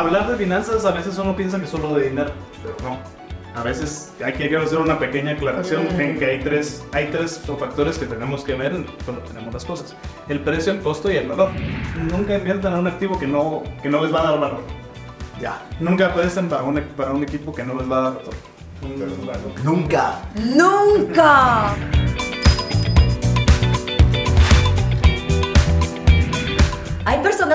hablar 0.00 0.30
de 0.30 0.36
finanzas 0.36 0.84
a 0.84 0.90
veces 0.90 1.18
uno 1.18 1.34
piensa 1.34 1.60
que 1.60 1.66
solo 1.66 1.94
de 1.94 2.10
dinero, 2.10 2.30
pero 2.62 2.76
no. 2.90 2.98
A 3.58 3.62
veces 3.62 4.12
hay 4.22 4.34
que 4.34 4.54
hacer 4.54 4.78
una 4.78 4.98
pequeña 4.98 5.32
aclaración 5.32 5.86
en 5.98 6.18
que 6.18 6.26
hay 6.26 6.40
tres, 6.40 6.84
hay 6.92 7.06
tres 7.06 7.40
factores 7.58 7.96
que 7.96 8.04
tenemos 8.04 8.44
que 8.44 8.54
ver 8.54 8.84
cuando 9.06 9.22
tenemos 9.22 9.54
las 9.54 9.64
cosas. 9.64 9.96
El 10.28 10.40
precio, 10.40 10.72
el 10.72 10.80
costo 10.80 11.10
y 11.10 11.16
el 11.16 11.26
valor. 11.26 11.50
Nunca 12.12 12.36
inviertan 12.36 12.74
en 12.74 12.80
un 12.80 12.86
activo 12.86 13.18
que 13.18 13.26
no, 13.26 13.62
que 13.82 13.88
no 13.88 14.02
les 14.02 14.14
va 14.14 14.20
a 14.20 14.30
dar 14.30 14.40
valor. 14.40 14.60
Ya. 15.40 15.62
Nunca 15.80 16.08
apuesten 16.08 16.50
para 16.50 16.64
un, 16.64 16.78
para 16.96 17.12
un 17.12 17.22
equipo 17.22 17.54
que 17.54 17.64
no 17.64 17.74
les 17.76 17.90
va 17.90 17.98
a 17.98 18.00
dar 18.02 18.12
valor. 18.14 18.34
Nunca. 19.64 20.20
¡Nunca! 20.54 21.70
Hay 21.70 22.25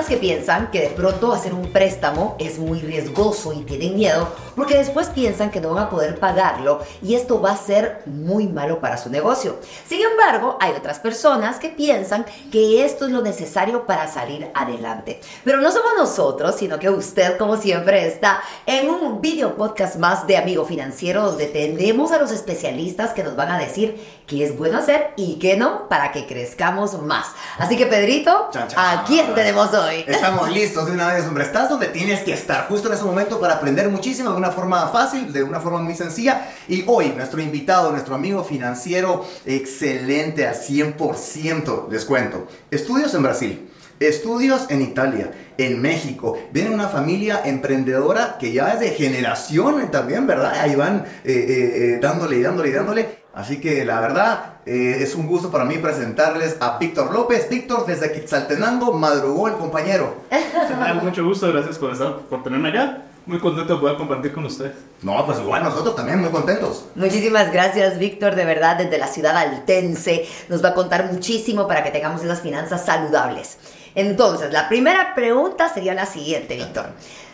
que 0.06 0.16
piensan 0.16 0.70
que 0.70 0.80
de 0.80 0.88
pronto 0.88 1.32
hacer 1.32 1.54
un 1.54 1.70
préstamo 1.72 2.36
es 2.38 2.58
muy 2.58 2.80
riesgoso 2.80 3.52
y 3.52 3.62
tienen 3.62 3.94
miedo 3.94 4.28
porque 4.54 4.76
después 4.76 5.08
piensan 5.08 5.50
que 5.50 5.60
no 5.60 5.74
van 5.74 5.84
a 5.84 5.90
poder 5.90 6.18
pagarlo 6.18 6.80
y 7.02 7.14
esto 7.14 7.40
va 7.40 7.52
a 7.52 7.56
ser 7.56 8.02
muy 8.06 8.46
malo 8.46 8.80
para 8.80 8.98
su 8.98 9.10
negocio. 9.10 9.58
Sin 9.86 10.00
embargo, 10.00 10.56
hay 10.60 10.72
otras 10.72 10.98
personas 10.98 11.58
que 11.58 11.68
piensan 11.68 12.24
que 12.50 12.84
esto 12.84 13.06
es 13.06 13.12
lo 13.12 13.22
necesario 13.22 13.86
para 13.86 14.08
salir 14.08 14.50
adelante. 14.54 15.20
Pero 15.44 15.60
no 15.60 15.70
somos 15.70 15.92
nosotros, 15.96 16.56
sino 16.56 16.78
que 16.78 16.90
usted, 16.90 17.36
como 17.36 17.56
siempre, 17.56 18.06
está 18.06 18.42
en 18.66 18.88
un 18.90 19.20
video 19.20 19.56
podcast 19.56 19.96
más 19.96 20.26
de 20.26 20.36
Amigo 20.36 20.64
Financiero 20.64 21.22
donde 21.22 21.46
tenemos 21.46 22.12
a 22.12 22.18
los 22.18 22.30
especialistas 22.30 23.12
que 23.12 23.22
nos 23.22 23.36
van 23.36 23.50
a 23.50 23.58
decir 23.58 24.00
qué 24.26 24.44
es 24.44 24.56
bueno 24.56 24.78
hacer 24.78 25.10
y 25.16 25.38
qué 25.38 25.56
no 25.56 25.88
para 25.88 26.12
que 26.12 26.26
crezcamos 26.26 27.00
más. 27.02 27.28
Así 27.58 27.76
que, 27.76 27.86
Pedrito, 27.86 28.48
Chan, 28.52 28.68
chan. 28.68 28.98
¿a 28.98 29.04
quién 29.04 29.34
tenemos 29.34 29.72
hoy? 29.74 30.04
Estamos 30.06 30.50
listos 30.52 30.86
de 30.86 30.92
una 30.92 31.12
vez, 31.12 31.26
hombre. 31.26 31.44
Estás 31.44 31.68
donde 31.68 31.88
tienes 31.88 32.20
que 32.20 32.32
estar, 32.32 32.68
justo 32.68 32.88
en 32.88 32.94
ese 32.94 33.04
momento 33.04 33.40
para 33.40 33.54
aprender 33.54 33.88
muchísimo 33.88 34.32
una 34.42 34.50
forma 34.50 34.88
fácil, 34.88 35.32
de 35.32 35.44
una 35.44 35.60
forma 35.60 35.80
muy 35.80 35.94
sencilla. 35.94 36.48
Y 36.66 36.82
hoy, 36.88 37.12
nuestro 37.16 37.40
invitado, 37.40 37.92
nuestro 37.92 38.16
amigo 38.16 38.42
financiero, 38.42 39.24
excelente 39.46 40.48
a 40.48 40.52
100%, 40.52 41.88
les 41.88 42.04
cuento. 42.04 42.48
Estudios 42.70 43.14
en 43.14 43.22
Brasil. 43.22 43.68
Estudios 44.00 44.66
en 44.68 44.82
Italia, 44.82 45.30
en 45.56 45.80
México. 45.80 46.36
Viene 46.52 46.74
una 46.74 46.88
familia 46.88 47.42
emprendedora 47.44 48.36
que 48.40 48.52
ya 48.52 48.72
es 48.72 48.80
de 48.80 48.90
generación 48.90 49.92
también, 49.92 50.26
¿verdad? 50.26 50.54
Ahí 50.60 50.74
van 50.74 51.04
eh, 51.24 51.32
eh, 51.32 51.94
eh, 51.94 51.98
dándole 52.02 52.38
y 52.38 52.42
dándole 52.42 52.68
y 52.70 52.72
dándole. 52.72 53.22
Así 53.32 53.60
que 53.60 53.84
la 53.84 54.00
verdad 54.00 54.56
es 54.66 55.14
un 55.14 55.26
gusto 55.26 55.50
para 55.50 55.64
mí 55.64 55.78
presentarles 55.78 56.56
a 56.60 56.78
Víctor 56.78 57.12
López. 57.12 57.48
Víctor, 57.48 57.86
desde 57.86 58.12
Quetzaltenango, 58.12 58.92
madrugó 58.92 59.46
el 59.46 59.54
compañero. 59.54 60.16
Mucho 61.02 61.24
gusto, 61.24 61.50
gracias 61.52 61.78
por, 61.78 61.92
estar, 61.92 62.18
por 62.28 62.42
tenerme 62.42 62.70
allá. 62.70 63.04
Muy 63.24 63.38
contento 63.38 63.74
de 63.74 63.80
poder 63.80 63.96
compartir 63.96 64.32
con 64.32 64.44
ustedes. 64.44 64.72
No, 65.02 65.24
pues 65.24 65.38
igual 65.38 65.62
nosotros 65.62 65.94
también 65.94 66.20
muy 66.20 66.30
contentos. 66.30 66.86
Muchísimas 66.96 67.52
gracias, 67.52 67.98
Víctor, 67.98 68.34
de 68.34 68.44
verdad, 68.44 68.76
desde 68.76 68.98
la 68.98 69.06
ciudad 69.06 69.36
altense. 69.36 70.26
Nos 70.48 70.64
va 70.64 70.70
a 70.70 70.74
contar 70.74 71.12
muchísimo 71.12 71.68
para 71.68 71.84
que 71.84 71.90
tengamos 71.90 72.22
esas 72.22 72.40
finanzas 72.40 72.84
saludables. 72.84 73.58
Entonces, 73.94 74.52
la 74.52 74.68
primera 74.68 75.14
pregunta 75.14 75.68
sería 75.68 75.94
la 75.94 76.06
siguiente, 76.06 76.56
Víctor. 76.56 76.86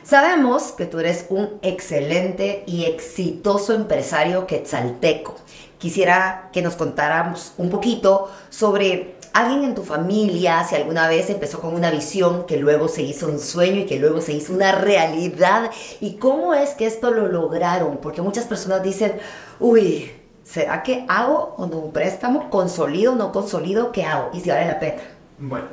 Sabemos 0.02 0.72
que 0.72 0.86
tú 0.86 1.00
eres 1.00 1.26
un 1.28 1.58
excelente 1.62 2.64
y 2.66 2.84
exitoso 2.86 3.74
empresario 3.74 4.46
quetzalteco. 4.46 5.36
Quisiera 5.78 6.48
que 6.52 6.62
nos 6.62 6.76
contáramos 6.76 7.52
un 7.58 7.68
poquito 7.70 8.30
sobre 8.48 9.16
alguien 9.32 9.64
en 9.64 9.74
tu 9.74 9.84
familia, 9.84 10.64
si 10.64 10.74
alguna 10.74 11.08
vez 11.08 11.30
empezó 11.30 11.60
con 11.60 11.74
una 11.74 11.90
visión 11.90 12.46
que 12.46 12.56
luego 12.56 12.88
se 12.88 13.02
hizo 13.02 13.28
un 13.28 13.38
sueño 13.38 13.80
y 13.80 13.86
que 13.86 13.98
luego 13.98 14.20
se 14.20 14.32
hizo 14.32 14.52
una 14.52 14.72
realidad. 14.72 15.70
¿Y 16.00 16.14
cómo 16.14 16.54
es 16.54 16.70
que 16.70 16.86
esto 16.86 17.10
lo 17.10 17.28
lograron? 17.28 17.98
Porque 17.98 18.22
muchas 18.22 18.46
personas 18.46 18.82
dicen, 18.82 19.18
uy, 19.60 20.10
¿será 20.42 20.82
que 20.82 21.04
hago 21.08 21.54
o 21.58 21.66
no 21.66 21.76
un 21.78 21.92
préstamo? 21.92 22.50
¿Consolido 22.50 23.12
o 23.12 23.16
no 23.16 23.30
consolido? 23.30 23.92
¿Qué 23.92 24.04
hago? 24.04 24.30
Y 24.32 24.41
si 24.41 24.48
vale 24.48 24.66
la 24.66 24.80
pena. 24.80 25.02
Bueno, 25.38 25.66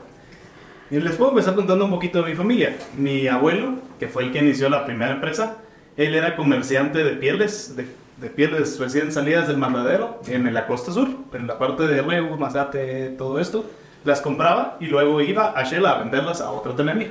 y 0.92 1.00
les 1.00 1.16
puedo 1.16 1.32
empezar 1.32 1.56
contando 1.56 1.86
un 1.86 1.92
poquito 1.92 2.22
de 2.22 2.30
mi 2.30 2.36
familia. 2.36 2.76
Mi 2.98 3.28
abuelo, 3.28 3.76
que 4.00 4.08
fue 4.08 4.24
el 4.24 4.32
que 4.32 4.40
inició 4.40 4.70
la 4.70 4.86
primera 4.86 5.14
empresa, 5.14 5.58
él 5.98 6.14
era 6.14 6.36
comerciante 6.36 7.04
de 7.04 7.12
pieles, 7.12 7.76
de, 7.76 7.88
de 8.22 8.30
pieles 8.30 8.80
recién 8.80 9.12
salidas 9.12 9.48
del 9.48 9.58
mandadero 9.58 10.20
en 10.28 10.54
la 10.54 10.68
costa 10.68 10.92
sur, 10.92 11.10
en 11.34 11.48
la 11.48 11.58
parte 11.58 11.88
de 11.88 12.02
Reus, 12.02 12.40
Mazate, 12.40 13.10
todo 13.18 13.40
esto. 13.40 13.66
Las 14.04 14.22
compraba 14.22 14.78
y 14.80 14.86
luego 14.86 15.20
iba 15.22 15.58
a 15.58 15.64
Shela 15.64 15.92
a 15.92 16.00
venderlas 16.00 16.40
a 16.40 16.52
otro 16.52 16.74
tenemí. 16.74 17.08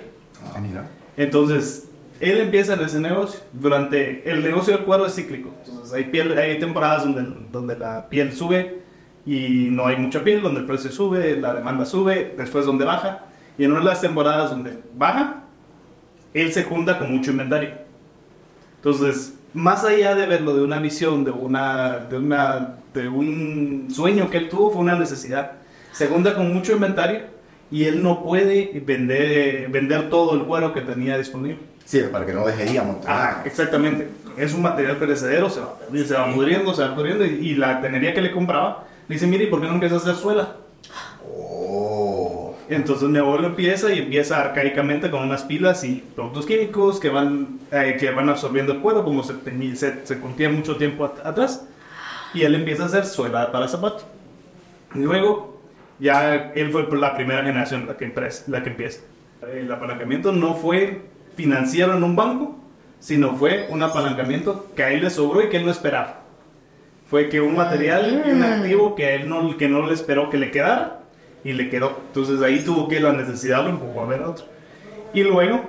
Ah, 0.55 0.61
mira. 0.61 0.89
Entonces, 1.17 1.89
él 2.21 2.39
empieza 2.39 2.75
en 2.75 2.83
ese 2.83 3.01
negocio. 3.01 3.41
Durante 3.53 4.31
el 4.31 4.45
negocio 4.45 4.77
del 4.77 4.85
cuero 4.85 5.07
es 5.07 5.15
cíclico. 5.17 5.51
Entonces, 5.67 5.93
hay, 5.93 6.05
piel, 6.05 6.39
hay 6.39 6.61
temporadas 6.61 7.03
donde, 7.03 7.49
donde 7.51 7.77
la 7.77 8.09
piel 8.09 8.33
sube 8.33 8.83
y 9.27 9.69
no 9.71 9.87
hay 9.87 9.97
mucha 9.97 10.23
piel, 10.23 10.43
donde 10.43 10.61
el 10.61 10.67
precio 10.67 10.93
sube, 10.93 11.37
la 11.37 11.55
demanda 11.55 11.85
sube, 11.85 12.35
después 12.37 12.67
donde 12.67 12.85
baja. 12.85 13.25
Y 13.57 13.65
en 13.65 13.71
una 13.71 13.81
de 13.81 13.87
las 13.87 14.01
temporadas 14.01 14.51
donde 14.51 14.79
baja, 14.95 15.45
él 16.33 16.53
se 16.53 16.65
junta 16.65 16.99
con 16.99 17.13
mucho 17.13 17.31
inventario. 17.31 17.71
Entonces, 18.77 19.35
más 19.55 19.85
allá 19.85 20.15
de 20.15 20.27
verlo 20.27 20.55
de 20.55 20.63
una 20.63 20.81
visión, 20.81 21.25
de, 21.25 21.31
una, 21.31 21.99
de, 22.11 22.19
una, 22.19 22.77
de 22.93 23.09
un 23.09 23.89
sueño 23.91 24.29
que 24.29 24.39
él 24.39 24.49
tuvo, 24.49 24.71
fue 24.71 24.83
una 24.83 24.97
necesidad. 24.97 25.53
Se 25.93 26.09
junta 26.09 26.35
con 26.35 26.53
mucho 26.53 26.73
inventario 26.73 27.21
y 27.71 27.85
él 27.85 28.03
no 28.03 28.23
puede 28.23 28.83
vender, 28.85 29.69
vender 29.71 30.11
todo 30.11 30.35
el 30.35 30.43
cuero 30.43 30.75
que 30.75 30.81
tenía 30.81 31.17
disponible. 31.17 31.61
Sí, 31.85 32.01
para 32.11 32.27
que 32.27 32.33
no 32.33 32.45
deje 32.45 32.79
amontonar. 32.79 33.17
Ah, 33.17 33.43
exactamente. 33.45 34.09
Es 34.37 34.53
un 34.53 34.63
material 34.63 34.97
perecedero, 34.97 35.49
se 35.49 35.61
va, 35.61 35.77
se 35.93 36.15
va 36.15 36.35
pudriendo, 36.35 36.75
se 36.75 36.83
va 36.83 36.95
pudriendo. 36.95 37.25
Y, 37.25 37.29
y 37.29 37.55
la 37.55 37.81
tenería 37.81 38.13
que 38.13 38.23
le 38.23 38.33
compraba, 38.33 38.85
le 39.07 39.15
dice, 39.15 39.27
mire, 39.29 39.45
¿y 39.45 39.47
por 39.47 39.61
qué 39.61 39.69
no 39.69 39.75
empiezas 39.75 40.05
a 40.05 40.11
hacer 40.11 40.21
suela? 40.21 40.57
Entonces 42.69 43.09
mi 43.09 43.19
abuelo 43.19 43.47
empieza 43.49 43.93
y 43.93 43.99
empieza 43.99 44.41
arcaicamente 44.41 45.11
con 45.11 45.23
unas 45.23 45.43
pilas 45.43 45.85
y 45.85 46.03
productos 46.15 46.47
químicos 46.47 46.99
que 46.99 47.11
van, 47.11 47.59
eh, 47.71 47.97
que 48.01 48.11
van 48.11 48.29
absorbiendo 48.31 48.73
el 48.73 48.79
cuero, 48.81 49.05
como 49.05 49.23
se, 49.23 49.35
se, 49.77 50.07
se 50.07 50.21
contía 50.21 50.49
mucho 50.49 50.77
tiempo 50.77 51.05
at- 51.05 51.27
atrás. 51.27 51.67
Y 52.33 52.43
él 52.43 52.55
empieza 52.55 52.85
a 52.85 52.87
hacer 52.87 53.05
suela 53.05 53.53
para 53.53 53.69
zapatos. 53.69 54.07
Y 54.95 54.99
luego, 55.01 55.61
ya 55.99 56.35
él 56.55 56.71
fue 56.71 56.87
la 56.99 57.15
primera 57.15 57.43
generación 57.45 57.87
la 57.87 57.97
que, 57.97 58.07
empresa- 58.07 58.45
la 58.49 58.63
que 58.63 58.71
empieza. 58.71 59.01
El 59.53 59.71
apalancamiento 59.71 60.33
no 60.33 60.55
fue 60.55 61.03
financiero 61.37 61.95
en 61.97 62.03
un 62.03 62.17
banco, 62.17 62.57
sino 62.99 63.35
fue 63.37 63.67
un 63.69 63.83
apalancamiento 63.83 64.67
que 64.75 64.83
a 64.85 64.91
él 64.91 65.03
le 65.03 65.11
sobró 65.11 65.43
y 65.43 65.51
que 65.51 65.59
él 65.59 65.67
no 65.67 65.71
esperaba. 65.71 66.21
Fue 67.11 67.29
que 67.29 67.41
un 67.43 67.55
material 67.57 68.25
un 68.33 68.43
activo 68.43 68.95
que 68.95 69.15
él 69.17 69.29
no, 69.29 69.55
que 69.59 69.69
no 69.69 69.87
le 69.87 69.93
esperó 69.93 70.31
que 70.31 70.39
le 70.39 70.51
quedara 70.51 71.01
y 71.45 71.53
le 71.53 71.69
quedó. 71.71 71.99
Entonces 72.09 72.41
ahí 72.43 72.61
tuvo 72.65 72.89
que 72.89 72.99
la 73.01 73.13
necesidad 73.13 73.63
lo 73.65 73.71
empujó 73.71 74.01
a 74.01 74.07
ver 74.07 74.23
a 74.23 74.31
otro. 74.31 74.47
Y 75.13 75.23
luego, 75.23 75.63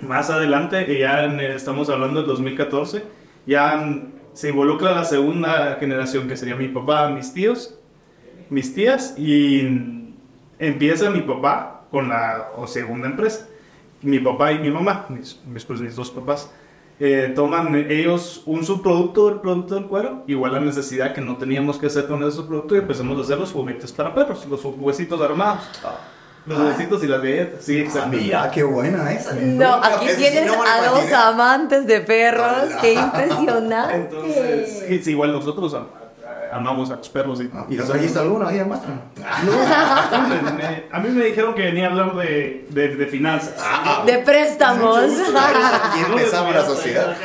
más 0.00 0.30
adelante, 0.30 0.98
ya 0.98 1.24
en- 1.24 1.40
estamos 1.40 1.88
hablando 1.90 2.20
del 2.20 2.28
2014, 2.28 3.02
ya 3.46 3.76
mm, 3.76 4.12
se 4.34 4.50
involucra 4.50 4.92
la 4.94 5.04
segunda 5.04 5.76
generación 5.80 6.28
que 6.28 6.36
sería 6.36 6.54
mi 6.54 6.68
papá, 6.68 7.08
mis 7.08 7.32
tíos, 7.32 7.78
mis 8.50 8.74
tías 8.74 9.14
y 9.18 9.62
mm, 9.62 10.14
empieza 10.58 11.10
mi 11.10 11.22
papá 11.22 11.86
con 11.90 12.08
la 12.10 12.50
o 12.56 12.66
segunda 12.66 13.08
empresa. 13.08 13.48
Mi 14.02 14.20
papá 14.20 14.52
y 14.52 14.58
mi 14.60 14.70
mamá, 14.70 15.06
mis, 15.08 15.40
mis, 15.52 15.64
pues, 15.64 15.80
mis 15.80 15.96
dos 15.96 16.10
papás, 16.12 16.52
eh, 17.00 17.32
toman 17.34 17.74
ellos 17.90 18.42
un 18.46 18.64
subproducto 18.64 19.28
del 19.30 19.40
producto 19.40 19.74
del 19.76 19.84
cuero, 19.86 20.22
igual 20.26 20.52
la 20.52 20.60
necesidad 20.60 21.14
que 21.14 21.20
no 21.20 21.36
teníamos 21.36 21.78
que 21.78 21.86
hacer 21.86 22.06
con 22.06 22.22
ese 22.22 22.32
subproducto 22.38 22.74
y 22.74 22.78
empezamos 22.78 23.18
a 23.18 23.22
hacer 23.22 23.38
los 23.38 23.52
juguetes 23.52 23.92
para 23.92 24.14
perros, 24.14 24.44
los 24.46 24.64
huesitos 24.64 25.20
armados. 25.20 25.62
Los 26.46 26.58
huesitos 26.60 27.04
y 27.04 27.06
las 27.08 27.20
galletas, 27.20 27.62
sí, 27.62 27.84
Ah, 27.94 28.06
mira, 28.10 28.50
qué 28.50 28.62
buena 28.62 29.12
esa. 29.12 29.34
No, 29.34 29.74
aquí 29.74 30.06
tienes 30.16 30.50
a 30.50 30.86
dos 30.90 31.12
amantes 31.12 31.86
de 31.86 32.00
perros. 32.00 32.46
Hola. 32.68 32.78
¡Qué 32.80 32.94
impresionante! 32.94 33.94
Entonces, 33.96 35.06
igual 35.08 35.32
nosotros 35.32 35.74
am- 35.74 35.88
amamos 36.52 36.90
a 36.90 36.96
los 36.96 37.08
perros. 37.08 37.40
Y, 37.40 37.50
Ah, 37.54 37.66
¿Y 37.68 37.76
trajiste 37.76 38.18
alguno 38.18 38.46
ahí? 38.46 38.58
No, 38.58 38.66
me- 40.54 40.84
a 40.92 40.98
mí 41.00 41.08
me 41.10 41.24
dijeron 41.24 41.54
que 41.54 41.62
venía 41.62 41.86
a 41.86 41.90
hablar 41.90 42.14
de, 42.16 42.66
de, 42.70 42.96
de 42.96 43.06
finanzas. 43.06 43.54
De 44.06 44.18
préstamos. 44.18 44.98
Aquí 44.98 46.00
empezamos 46.10 46.54
la 46.54 46.64
sociedad. 46.64 47.16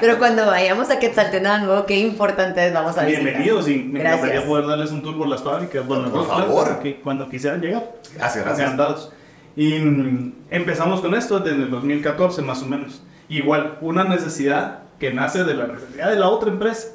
Pero 0.00 0.18
cuando 0.18 0.46
vayamos 0.46 0.90
a 0.90 0.98
Quetzaltenango, 0.98 1.86
qué 1.86 1.98
importante 1.98 2.66
es, 2.66 2.72
vamos 2.74 2.96
a 2.98 3.04
visitar. 3.04 3.24
Bienvenidos 3.24 3.68
y 3.68 3.76
me 3.78 4.00
Gracias. 4.00 4.20
encantaría 4.24 4.46
poder 4.48 4.66
darles 4.66 4.90
un 4.92 5.02
tour 5.02 5.16
por 5.18 5.28
las 5.28 5.42
fábricas. 5.42 5.86
Bueno, 5.86 6.10
Por 6.10 6.26
favor. 6.26 6.80
que 6.80 7.00
cuando 7.00 7.28
quisieran 7.28 7.60
llegar. 7.60 7.92
Gracias, 8.14 8.44
gracias. 8.44 8.60
Encantados. 8.72 9.12
Y 9.56 9.78
mm, 9.78 10.32
empezamos 10.50 11.00
con 11.00 11.14
esto 11.14 11.38
desde 11.38 11.62
el 11.62 11.70
2014 11.70 12.42
más 12.42 12.62
o 12.62 12.66
menos. 12.66 13.02
Igual, 13.28 13.78
una 13.80 14.04
necesidad 14.04 14.80
que 14.98 15.12
nace 15.12 15.44
de 15.44 15.54
la 15.54 15.66
necesidad 15.66 16.08
de 16.10 16.16
la 16.16 16.28
otra 16.28 16.50
empresa 16.50 16.88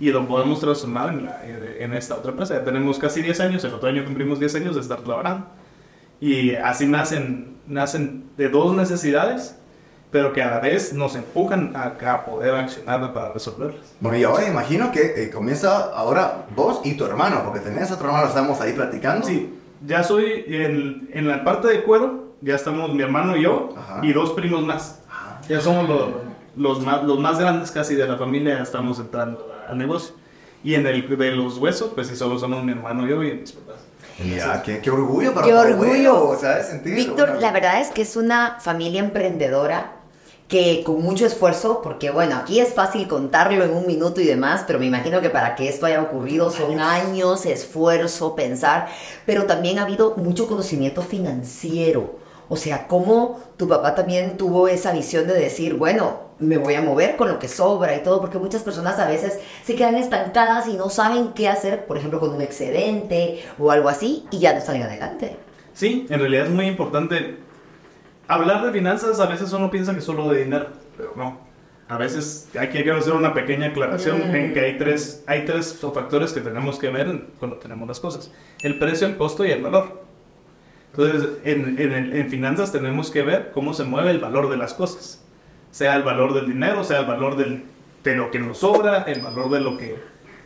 y 0.00 0.10
lo 0.10 0.26
podemos 0.26 0.58
transformar 0.60 1.10
en, 1.10 1.26
la- 1.26 1.40
en 1.44 1.92
esta 1.94 2.14
otra 2.16 2.30
empresa. 2.32 2.54
Ya 2.54 2.64
tenemos 2.64 2.98
casi 2.98 3.22
10 3.22 3.38
años, 3.40 3.64
el 3.64 3.74
otro 3.74 3.88
año 3.88 4.04
cumplimos 4.04 4.40
10 4.40 4.54
años 4.56 4.74
de 4.74 4.80
estar 4.80 5.00
trabajando. 5.00 5.46
Y 6.20 6.54
así 6.56 6.86
nacen, 6.86 7.56
nacen 7.66 8.24
de 8.36 8.48
dos 8.48 8.74
necesidades 8.74 9.56
pero 10.10 10.32
que 10.32 10.42
a 10.42 10.50
la 10.50 10.58
vez 10.58 10.92
nos 10.92 11.14
empujan 11.14 11.72
a, 11.76 11.94
a 12.12 12.24
poder 12.24 12.52
accionar 12.56 13.12
para 13.14 13.32
resolverlas. 13.32 13.94
Bueno, 14.00 14.18
y 14.18 14.24
ahora 14.24 14.48
imagino 14.48 14.90
que 14.90 15.22
eh, 15.22 15.30
comienza 15.30 15.92
ahora 15.94 16.46
vos 16.56 16.80
y 16.82 16.94
tu 16.94 17.04
hermano, 17.04 17.42
porque 17.44 17.60
tenés 17.60 17.92
otro 17.92 18.08
hermano, 18.08 18.26
estamos 18.26 18.60
ahí 18.60 18.72
platicando. 18.72 19.24
Sí, 19.24 19.54
ya 19.86 20.02
soy 20.02 20.44
en, 20.48 21.08
en 21.12 21.28
la 21.28 21.44
parte 21.44 21.68
de 21.68 21.84
cuero, 21.84 22.34
ya 22.40 22.56
estamos 22.56 22.92
mi 22.92 23.00
hermano 23.04 23.36
y 23.36 23.42
yo, 23.44 23.68
Ajá. 23.78 24.00
y 24.04 24.12
dos 24.12 24.32
primos 24.32 24.64
más. 24.64 25.00
Ya 25.48 25.60
somos 25.60 25.88
los, 25.88 26.08
los, 26.56 26.84
más, 26.84 27.04
los 27.04 27.20
más 27.20 27.38
grandes 27.38 27.70
casi 27.70 27.94
de 27.94 28.08
la 28.08 28.16
familia, 28.16 28.56
ya 28.56 28.64
estamos 28.64 28.98
entrando 28.98 29.46
al 29.70 29.78
negocio. 29.78 30.14
Y 30.62 30.74
en 30.74 30.86
el 30.86 31.08
de 31.08 31.30
los 31.32 31.56
huesos, 31.58 31.92
pues 31.94 32.08
sí, 32.08 32.16
solo 32.16 32.38
somos 32.38 32.62
mi 32.64 32.72
hermano 32.72 33.06
y 33.06 33.10
yo 33.10 33.22
y 33.22 33.32
mis 33.34 33.52
papás. 33.52 33.80
Mira, 34.22 34.62
qué, 34.62 34.80
qué 34.80 34.90
orgullo 34.90 35.32
para 35.32 35.46
Qué 35.46 35.54
orgullo. 35.54 36.36
¿sabes? 36.38 36.66
Sentir, 36.66 36.94
Víctor, 36.94 37.28
bueno. 37.28 37.40
la 37.40 37.52
verdad 37.52 37.80
es 37.80 37.88
que 37.88 38.02
es 38.02 38.16
una 38.16 38.58
familia 38.60 39.00
emprendedora 39.00 40.00
que 40.50 40.82
con 40.84 41.00
mucho 41.00 41.24
esfuerzo, 41.24 41.80
porque 41.80 42.10
bueno, 42.10 42.36
aquí 42.36 42.58
es 42.58 42.74
fácil 42.74 43.06
contarlo 43.06 43.64
en 43.64 43.70
un 43.70 43.86
minuto 43.86 44.20
y 44.20 44.26
demás, 44.26 44.64
pero 44.66 44.80
me 44.80 44.86
imagino 44.86 45.20
que 45.20 45.30
para 45.30 45.54
que 45.54 45.68
esto 45.68 45.86
haya 45.86 46.02
ocurrido 46.02 46.50
son 46.50 46.80
años, 46.80 47.46
esfuerzo, 47.46 48.34
pensar, 48.34 48.88
pero 49.24 49.44
también 49.44 49.78
ha 49.78 49.82
habido 49.82 50.16
mucho 50.16 50.48
conocimiento 50.48 51.02
financiero. 51.02 52.18
O 52.48 52.56
sea, 52.56 52.88
cómo 52.88 53.38
tu 53.56 53.68
papá 53.68 53.94
también 53.94 54.36
tuvo 54.36 54.66
esa 54.66 54.90
visión 54.90 55.28
de 55.28 55.34
decir, 55.34 55.74
bueno, 55.74 56.29
me 56.40 56.56
voy 56.58 56.74
a 56.74 56.82
mover 56.82 57.16
con 57.16 57.28
lo 57.28 57.38
que 57.38 57.48
sobra 57.48 57.94
y 57.96 58.02
todo, 58.02 58.20
porque 58.20 58.38
muchas 58.38 58.62
personas 58.62 58.98
a 58.98 59.06
veces 59.06 59.38
se 59.64 59.74
quedan 59.76 59.94
estancadas 59.94 60.66
y 60.68 60.74
no 60.74 60.88
saben 60.90 61.32
qué 61.34 61.48
hacer, 61.48 61.86
por 61.86 61.96
ejemplo, 61.98 62.18
con 62.18 62.30
un 62.30 62.40
excedente 62.42 63.44
o 63.58 63.70
algo 63.70 63.88
así, 63.88 64.24
y 64.30 64.38
ya 64.38 64.54
no 64.54 64.60
salen 64.60 64.82
adelante. 64.82 65.36
Sí, 65.74 66.06
en 66.10 66.18
realidad 66.18 66.46
es 66.46 66.50
muy 66.50 66.66
importante. 66.66 67.36
Hablar 68.28 68.64
de 68.64 68.72
finanzas 68.72 69.20
a 69.20 69.26
veces 69.26 69.52
uno 69.52 69.70
piensa 69.70 69.94
que 69.94 70.00
solo 70.00 70.28
de 70.30 70.44
dinero, 70.44 70.66
pero 70.96 71.12
no. 71.16 71.48
A 71.88 71.96
veces 71.98 72.48
hay 72.58 72.68
que 72.68 72.88
hacer 72.90 73.12
una 73.14 73.34
pequeña 73.34 73.66
aclaración 73.68 74.30
Mm. 74.30 74.34
en 74.36 74.54
que 74.54 74.60
hay 74.60 74.78
tres, 74.78 75.24
hay 75.26 75.44
tres 75.44 75.76
factores 75.92 76.32
que 76.32 76.40
tenemos 76.40 76.78
que 76.78 76.88
ver 76.88 77.24
cuando 77.40 77.56
tenemos 77.58 77.88
las 77.88 77.98
cosas. 77.98 78.30
El 78.62 78.78
precio, 78.78 79.08
el 79.08 79.16
costo 79.16 79.44
y 79.44 79.50
el 79.50 79.60
valor. 79.62 80.00
Entonces, 80.92 81.28
en, 81.44 81.76
en- 81.80 82.16
en 82.16 82.28
finanzas 82.30 82.70
tenemos 82.72 83.10
que 83.10 83.22
ver 83.22 83.50
cómo 83.52 83.74
se 83.74 83.84
mueve 83.84 84.10
el 84.12 84.18
valor 84.20 84.48
de 84.50 84.56
las 84.56 84.74
cosas. 84.74 85.19
Sea 85.70 85.96
el 85.96 86.02
valor 86.02 86.34
del 86.34 86.46
dinero, 86.46 86.82
sea 86.84 87.00
el 87.00 87.06
valor 87.06 87.36
del- 87.36 87.64
de 88.04 88.14
lo 88.16 88.30
que 88.30 88.38
nos 88.38 88.58
sobra, 88.58 89.02
el 89.04 89.20
valor 89.20 89.50
de 89.50 89.60
lo 89.60 89.76
que, 89.76 89.96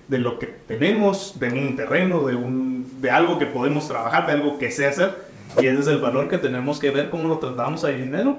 de 0.09 0.19
lo 0.19 0.39
que 0.39 0.47
tenemos, 0.47 1.39
de 1.41 1.49
un 1.49 1.77
terreno, 1.77 2.27
de, 2.27 2.35
un, 2.35 3.01
de 3.01 3.11
algo 3.11 3.39
que 3.39 3.47
podemos 3.47 3.87
trabajar, 3.89 4.27
de 4.27 4.33
algo 4.33 4.59
que 4.59 4.71
sé 4.71 4.87
hacer. 4.87 5.15
Y 5.61 5.67
ese 5.67 5.81
es 5.81 5.87
el 5.87 5.99
valor 5.99 6.29
que 6.29 6.39
tenemos 6.39 6.79
que 6.81 6.91
ver 6.91 7.11
cómo 7.11 7.29
lo 7.29 7.39
tratamos 7.39 7.85
al 7.85 7.97
dinero 7.97 8.37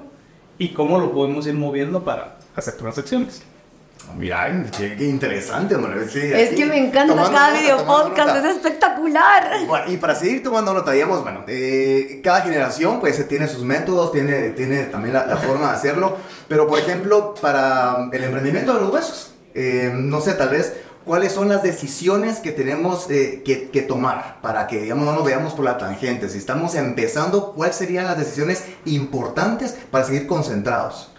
y 0.58 0.68
cómo 0.74 0.98
lo 0.98 1.12
podemos 1.12 1.46
ir 1.46 1.54
moviendo 1.54 2.04
para 2.04 2.36
hacer 2.54 2.74
transacciones. 2.76 3.42
Mira, 4.16 4.64
qué, 4.76 4.96
qué 4.96 5.04
interesante, 5.04 5.74
hombre. 5.74 6.08
Sí, 6.08 6.20
Es 6.20 6.48
aquí, 6.48 6.56
que 6.56 6.66
me 6.66 6.78
encanta 6.78 7.14
cada 7.14 7.28
nota, 7.28 7.60
video 7.60 7.84
podcast, 7.84 8.36
es 8.36 8.44
espectacular. 8.56 9.66
Bueno, 9.66 9.92
y 9.92 9.96
para 9.98 10.14
seguir 10.14 10.42
tomando 10.42 10.72
nota, 10.72 10.92
digamos, 10.92 11.22
bueno, 11.22 11.44
eh, 11.46 12.20
cada 12.24 12.40
generación 12.40 13.00
pues 13.00 13.26
tiene 13.28 13.46
sus 13.46 13.62
métodos, 13.62 14.12
tiene, 14.12 14.50
tiene 14.50 14.84
también 14.84 15.14
la, 15.14 15.26
la 15.26 15.36
forma 15.36 15.68
de 15.70 15.76
hacerlo, 15.76 16.16
pero 16.48 16.66
por 16.66 16.78
ejemplo, 16.78 17.34
para 17.40 18.08
el 18.10 18.24
emprendimiento 18.24 18.74
de 18.74 18.80
los 18.80 18.92
huesos, 18.92 19.34
eh, 19.54 19.90
no 19.94 20.20
sé, 20.20 20.34
tal 20.34 20.50
vez, 20.50 20.74
¿cuáles 21.04 21.32
son 21.32 21.48
las 21.48 21.62
decisiones 21.62 22.38
que 22.38 22.52
tenemos 22.52 23.10
eh, 23.10 23.42
que, 23.44 23.70
que 23.70 23.82
tomar 23.82 24.40
para 24.40 24.66
que, 24.66 24.80
digamos, 24.80 25.04
no 25.04 25.12
nos 25.12 25.24
veamos 25.24 25.52
por 25.52 25.64
la 25.64 25.78
tangente? 25.78 26.28
Si 26.28 26.38
estamos 26.38 26.74
empezando, 26.74 27.52
¿cuáles 27.52 27.76
serían 27.76 28.06
las 28.06 28.18
decisiones 28.18 28.64
importantes 28.84 29.76
para 29.90 30.04
seguir 30.04 30.26
concentrados? 30.26 31.10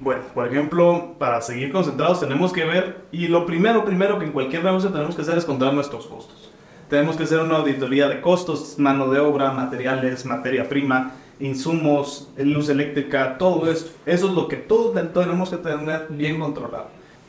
Bueno, 0.00 0.22
por 0.32 0.48
ejemplo, 0.48 1.14
para 1.18 1.42
seguir 1.42 1.70
concentrados 1.70 2.20
tenemos 2.20 2.54
que 2.54 2.64
ver, 2.64 3.04
y 3.12 3.28
lo 3.28 3.44
primero, 3.44 3.84
primero 3.84 4.18
que 4.18 4.24
en 4.24 4.32
cualquier 4.32 4.64
negocio 4.64 4.88
tenemos 4.88 5.14
que 5.14 5.20
hacer 5.20 5.36
es 5.36 5.44
contar 5.44 5.74
nuestros 5.74 6.06
costos. 6.06 6.50
Tenemos 6.88 7.18
que 7.18 7.24
hacer 7.24 7.38
una 7.40 7.58
auditoría 7.58 8.08
de 8.08 8.22
costos, 8.22 8.78
mano 8.78 9.10
de 9.10 9.20
obra, 9.20 9.52
materiales, 9.52 10.24
materia 10.24 10.66
prima, 10.70 11.12
insumos, 11.38 12.30
luz 12.38 12.70
eléctrica, 12.70 13.36
todo 13.36 13.70
esto. 13.70 13.90
Eso 14.06 14.28
es 14.28 14.32
lo 14.32 14.48
que 14.48 14.56
todos 14.56 14.94
tenemos 15.12 15.50
que 15.50 15.58
tener 15.58 16.06
bien 16.08 16.40
controlado. 16.40 16.86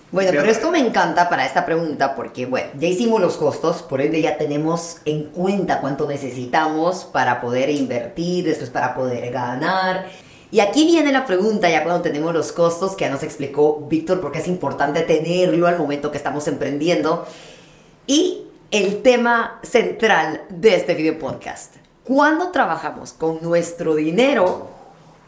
Bueno, 0.10 0.32
pero 0.32 0.50
esto 0.50 0.72
me 0.72 0.80
encanta 0.80 1.30
para 1.30 1.46
esta 1.46 1.66
pregunta 1.66 2.16
porque, 2.16 2.46
bueno, 2.46 2.70
ya 2.78 2.88
hicimos 2.88 3.20
los 3.20 3.36
costos, 3.36 3.82
por 3.82 4.02
ende 4.02 4.22
ya 4.22 4.38
tenemos 4.38 4.98
en 5.04 5.26
cuenta 5.26 5.82
cuánto 5.82 6.08
necesitamos 6.08 7.04
para 7.04 7.42
poder 7.42 7.70
invertir, 7.70 8.46
después 8.46 8.70
para 8.70 8.96
poder 8.96 9.32
ganar. 9.32 10.08
Y 10.52 10.60
aquí 10.60 10.86
viene 10.86 11.14
la 11.14 11.26
pregunta, 11.26 11.70
ya 11.70 11.82
cuando 11.84 12.02
tenemos 12.02 12.34
los 12.34 12.52
costos, 12.52 12.98
que 12.98 13.06
ya 13.06 13.10
nos 13.10 13.24
explicó 13.24 13.88
Víctor, 13.90 14.20
porque 14.20 14.40
es 14.40 14.50
importante 14.50 15.02
tenerlo 15.02 15.66
al 15.66 15.78
momento 15.78 16.12
que 16.12 16.18
estamos 16.18 16.46
emprendiendo. 16.50 17.26
Y 18.06 18.44
el 18.70 19.02
tema 19.02 19.60
central 19.64 20.42
de 20.50 20.76
este 20.76 20.94
video 20.94 21.18
podcast. 21.18 21.76
¿Cuándo 22.04 22.52
trabajamos 22.52 23.14
con 23.14 23.40
nuestro 23.42 23.96
dinero 23.96 24.70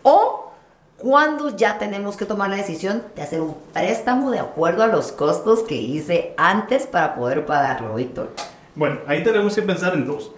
o 0.01 0.51
cuando 0.97 1.55
ya 1.55 1.77
tenemos 1.77 2.17
que 2.17 2.25
tomar 2.25 2.49
la 2.49 2.57
decisión 2.57 3.03
de 3.15 3.21
hacer 3.21 3.39
un 3.39 3.55
préstamo 3.71 4.29
de 4.29 4.39
acuerdo 4.39 4.83
a 4.83 4.87
los 4.87 5.13
costos 5.13 5.61
que 5.61 5.75
hice 5.75 6.33
antes 6.35 6.85
para 6.85 7.15
poder 7.15 7.45
pagarlo, 7.45 7.95
Víctor? 7.95 8.29
Bueno, 8.75 8.99
ahí 9.07 9.23
tenemos 9.23 9.55
que 9.55 9.61
pensar 9.61 9.93
en 9.93 10.05
dos, 10.05 10.31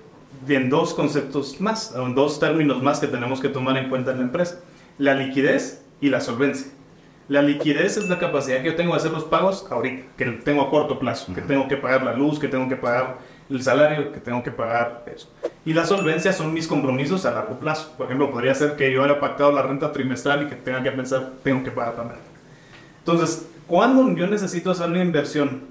en 0.48 0.70
dos 0.70 0.94
conceptos 0.94 1.60
más, 1.60 1.92
en 1.96 2.14
dos 2.14 2.40
términos 2.40 2.84
más 2.84 3.00
que 3.00 3.08
tenemos 3.08 3.40
que 3.40 3.50
tomar 3.50 3.78
en 3.78 3.90
cuenta 3.90 4.12
en 4.12 4.18
la 4.18 4.24
empresa. 4.26 4.60
La 4.98 5.14
liquidez 5.14 5.84
y 6.02 6.10
la 6.10 6.22
solvencia. 6.22 6.72
La 7.28 7.42
liquidez 7.42 7.98
es 7.98 8.08
la 8.08 8.20
capacidad 8.20 8.60
que 8.60 8.66
yo 8.66 8.76
tengo 8.76 8.92
de 8.94 9.00
hacer 9.00 9.12
los 9.12 9.24
pagos 9.24 9.66
ahorita, 9.72 10.04
que 10.16 10.26
tengo 10.26 10.62
a 10.62 10.70
corto 10.70 11.00
plazo, 11.00 11.34
que 11.34 11.42
tengo 11.42 11.68
que 11.68 11.76
pagar 11.76 12.04
la 12.04 12.14
luz, 12.14 12.38
que 12.38 12.48
tengo 12.48 12.70
que 12.70 12.76
pagar 12.76 13.18
el 13.50 13.64
salario, 13.64 14.12
que 14.12 14.20
tengo 14.20 14.44
que 14.44 14.52
pagar 14.52 15.04
eso. 15.14 15.28
Y 15.66 15.74
la 15.74 15.86
solvencia 15.86 16.32
son 16.34 16.54
mis 16.54 16.68
compromisos 16.68 17.26
a 17.26 17.32
largo 17.32 17.60
plazo. 17.60 17.94
Por 17.98 18.06
ejemplo, 18.06 18.30
podría 18.30 18.54
ser 18.54 18.76
que 18.76 18.92
yo 18.92 19.04
haya 19.04 19.20
pactado 19.20 19.52
la 19.52 19.64
renta 19.64 19.92
trimestral 19.92 20.44
y 20.44 20.48
que 20.48 20.56
tenga 20.56 20.84
que 20.84 20.92
pensar, 20.92 21.32
tengo 21.44 21.64
que 21.64 21.72
pagar 21.72 21.96
también. 21.96 22.20
Entonces, 23.00 23.48
cuando 23.68 24.16
yo 24.16 24.28
necesito 24.28 24.70
hacer 24.70 24.90
una 24.90 25.02
inversión 25.02 25.64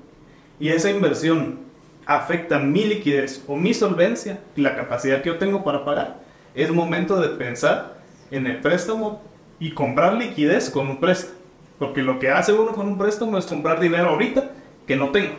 y 0.58 0.68
esa 0.70 0.90
inversión 0.90 1.60
afecta 2.04 2.58
mi 2.58 2.84
liquidez 2.84 3.44
o 3.46 3.56
mi 3.56 3.74
solvencia 3.74 4.40
y 4.56 4.60
la 4.60 4.74
capacidad 4.74 5.22
que 5.22 5.28
yo 5.28 5.38
tengo 5.38 5.62
para 5.62 5.84
pagar, 5.84 6.18
es 6.54 6.70
momento 6.70 7.20
de 7.20 7.28
pensar 7.30 7.93
en 8.36 8.46
el 8.46 8.60
préstamo 8.60 9.22
y 9.60 9.72
comprar 9.72 10.14
liquidez 10.14 10.70
con 10.70 10.88
un 10.88 10.98
préstamo. 11.00 11.34
Porque 11.78 12.02
lo 12.02 12.18
que 12.18 12.30
hace 12.30 12.52
uno 12.52 12.72
con 12.72 12.86
un 12.88 12.98
préstamo 12.98 13.36
es 13.38 13.46
comprar 13.46 13.80
dinero 13.80 14.10
ahorita 14.10 14.50
que 14.86 14.96
no 14.96 15.10
tengo. 15.10 15.34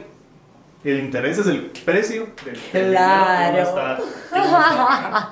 El 0.83 0.99
interés 0.99 1.37
es 1.39 1.47
el 1.47 1.61
precio 1.83 2.27
del 2.43 2.55
Claro. 2.91 3.51
dinero 3.51 3.55
que 3.65 3.71
uno 3.71 3.97
está- 3.97 3.99
está 4.35 5.29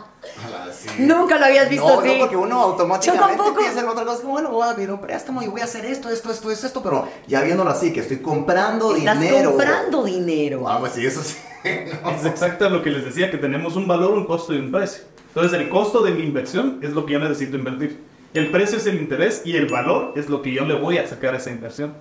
Nunca 1.00 1.38
lo 1.38 1.46
habías 1.46 1.70
visto 1.70 1.86
no, 1.88 2.00
así. 2.00 2.08
no, 2.13 2.20
porque 2.20 2.38
uno 2.38 2.62
automáticamente 2.62 3.27
Yo 3.36 3.38
tampoco. 3.43 3.60
piensa 3.60 3.82
en 3.82 3.88
otra 3.89 4.05
cosa, 4.05 4.22
como, 4.22 4.34
bueno, 4.34 4.50
voy 4.51 4.67
a 4.67 4.74
pedir 4.75 4.89
un 4.91 5.00
préstamo 5.01 5.41
y 5.43 5.48
voy 5.48 5.62
a 5.62 5.65
hacer 5.65 5.86
esto, 5.86 6.10
esto, 6.10 6.32
esto, 6.32 6.50
esto, 6.50 6.65
esto, 6.67 6.82
pero 6.82 7.08
ya 7.27 7.41
viéndolo 7.41 7.70
así, 7.70 7.91
que 7.91 8.00
estoy 8.00 8.17
comprando 8.20 8.96
Estás 8.96 9.20
dinero. 9.20 9.50
comprando 9.51 10.03
dinero. 10.03 10.67
Ah, 10.67 10.77
pues 10.79 10.93
sí, 10.93 11.05
eso 11.05 11.22
sí. 11.22 11.38
Es 11.63 12.25
exacto 12.25 12.70
lo 12.70 12.82
que 12.82 12.89
les 12.89 13.05
decía, 13.05 13.29
que 13.29 13.38
tenemos 13.38 13.75
un 13.75 13.88
valor, 13.88 14.12
un 14.13 14.25
costo 14.25 14.53
y 14.53 14.58
un 14.60 14.72
precio. 14.72 15.03
Entonces 15.36 15.60
el 15.60 15.70
costo 15.70 16.02
de 16.04 16.12
mi 16.12 16.24
inversión 16.24 16.80
es 16.82 16.92
lo 16.94 17.06
que 17.06 17.13
yo 17.13 17.20
necesito 17.20 17.58
invertir. 17.58 18.00
El 18.34 18.52
precio 18.52 18.78
es 18.78 18.86
el 18.88 18.96
interés 18.96 19.42
y 19.46 19.56
el 19.56 19.68
valor 19.68 20.13
es 20.16 20.30
lo 20.30 20.42
que 20.42 20.52
yo 20.54 20.66
le 20.66 20.75
voy 20.75 20.98
a 20.98 21.08
sacar 21.08 21.34
a 21.34 21.38
esa 21.38 21.52
inversión. 21.52 21.94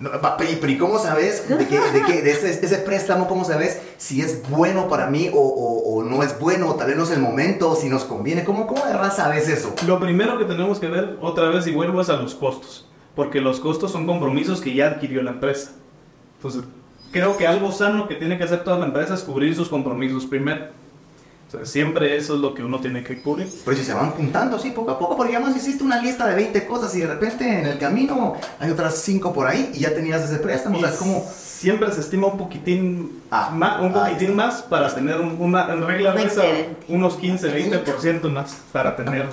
No, 0.00 0.10
pero, 0.38 0.50
¿y- 0.50 0.56
pero 0.56 0.72
¿y 0.72 0.78
cómo 0.78 0.98
sabes 0.98 1.48
de, 1.48 1.66
qué, 1.66 1.80
de, 1.80 2.02
qué- 2.06 2.22
de 2.22 2.30
ese, 2.30 2.50
ese 2.64 2.78
préstamo? 2.78 3.26
¿Cómo 3.26 3.44
sabes 3.44 3.80
si 3.96 4.20
es 4.20 4.48
bueno 4.48 4.88
para 4.88 5.08
mí 5.10 5.28
o, 5.32 5.38
o- 5.40 5.96
o 5.96 6.04
no 6.04 6.22
es 6.22 6.38
bueno? 6.38 6.68
O 6.70 6.74
tal 6.76 6.86
vez 6.88 6.96
no 6.96 7.02
es 7.02 7.10
el 7.10 7.20
momento, 7.20 7.74
si 7.74 7.88
nos 7.88 8.04
conviene. 8.04 8.44
¿Cómo, 8.44 8.66
cómo 8.68 8.84
de 8.84 8.92
verdad 8.92 9.12
sabes 9.14 9.48
eso? 9.48 9.74
Lo 9.86 9.98
primero 9.98 10.38
que 10.38 10.44
tenemos 10.44 10.78
que 10.78 10.86
ver 10.86 11.16
otra 11.20 11.48
vez 11.48 11.66
y 11.66 11.72
vuelvo 11.72 12.00
es 12.00 12.10
a 12.10 12.16
los 12.16 12.34
costos, 12.36 12.86
porque 13.16 13.40
los 13.40 13.58
costos 13.60 13.90
son 13.90 14.06
compromisos 14.06 14.60
que 14.60 14.72
ya 14.72 14.86
adquirió 14.86 15.20
la 15.22 15.32
empresa. 15.32 15.72
Entonces, 16.36 16.62
creo 17.10 17.36
que 17.36 17.48
algo 17.48 17.72
sano 17.72 18.06
que 18.06 18.14
tiene 18.14 18.38
que 18.38 18.44
hacer 18.44 18.62
toda 18.62 18.78
la 18.78 18.86
empresa 18.86 19.14
es 19.14 19.22
cubrir 19.22 19.56
sus 19.56 19.68
compromisos 19.68 20.26
primero. 20.26 20.66
Siempre 21.62 22.14
eso 22.16 22.34
es 22.34 22.40
lo 22.40 22.52
que 22.54 22.62
uno 22.62 22.78
tiene 22.78 23.02
que 23.02 23.22
cubrir. 23.22 23.48
Pero 23.64 23.76
si 23.76 23.82
se 23.84 23.94
van 23.94 24.10
juntando 24.10 24.56
así 24.56 24.70
poco 24.70 24.90
a 24.90 24.98
poco, 24.98 25.16
porque 25.16 25.32
digamos 25.32 25.56
hiciste 25.56 25.82
una 25.82 26.00
lista 26.02 26.26
de 26.26 26.34
20 26.34 26.66
cosas 26.66 26.94
y 26.94 27.00
de 27.00 27.06
repente 27.06 27.60
en 27.60 27.66
el 27.66 27.78
camino 27.78 28.36
hay 28.60 28.70
otras 28.70 28.96
5 28.96 29.32
por 29.32 29.46
ahí 29.46 29.70
y 29.74 29.80
ya 29.80 29.94
tenías 29.94 30.22
ese 30.22 30.38
préstamo. 30.40 30.76
O 30.76 30.80
sea, 30.80 30.90
es 30.90 30.96
como... 30.96 31.24
Siempre 31.58 31.90
se 31.90 32.00
estima 32.02 32.28
un 32.28 32.38
poquitín, 32.38 33.22
Ah, 33.30 33.50
más, 33.52 33.80
un 33.80 33.86
ahí 33.96 34.12
poquitín 34.12 34.36
más 34.36 34.62
para 34.62 34.94
tener 34.94 35.20
un- 35.20 35.36
una 35.40 35.72
en 35.72 35.84
regla 35.86 36.10
Un 36.10 36.16
de 36.18 36.22
esa, 36.24 36.44
excedente. 36.44 36.76
unos 36.88 37.16
15, 37.16 37.50
20% 37.50 38.28
más 38.30 38.58
para 38.70 38.94
tener. 38.94 39.26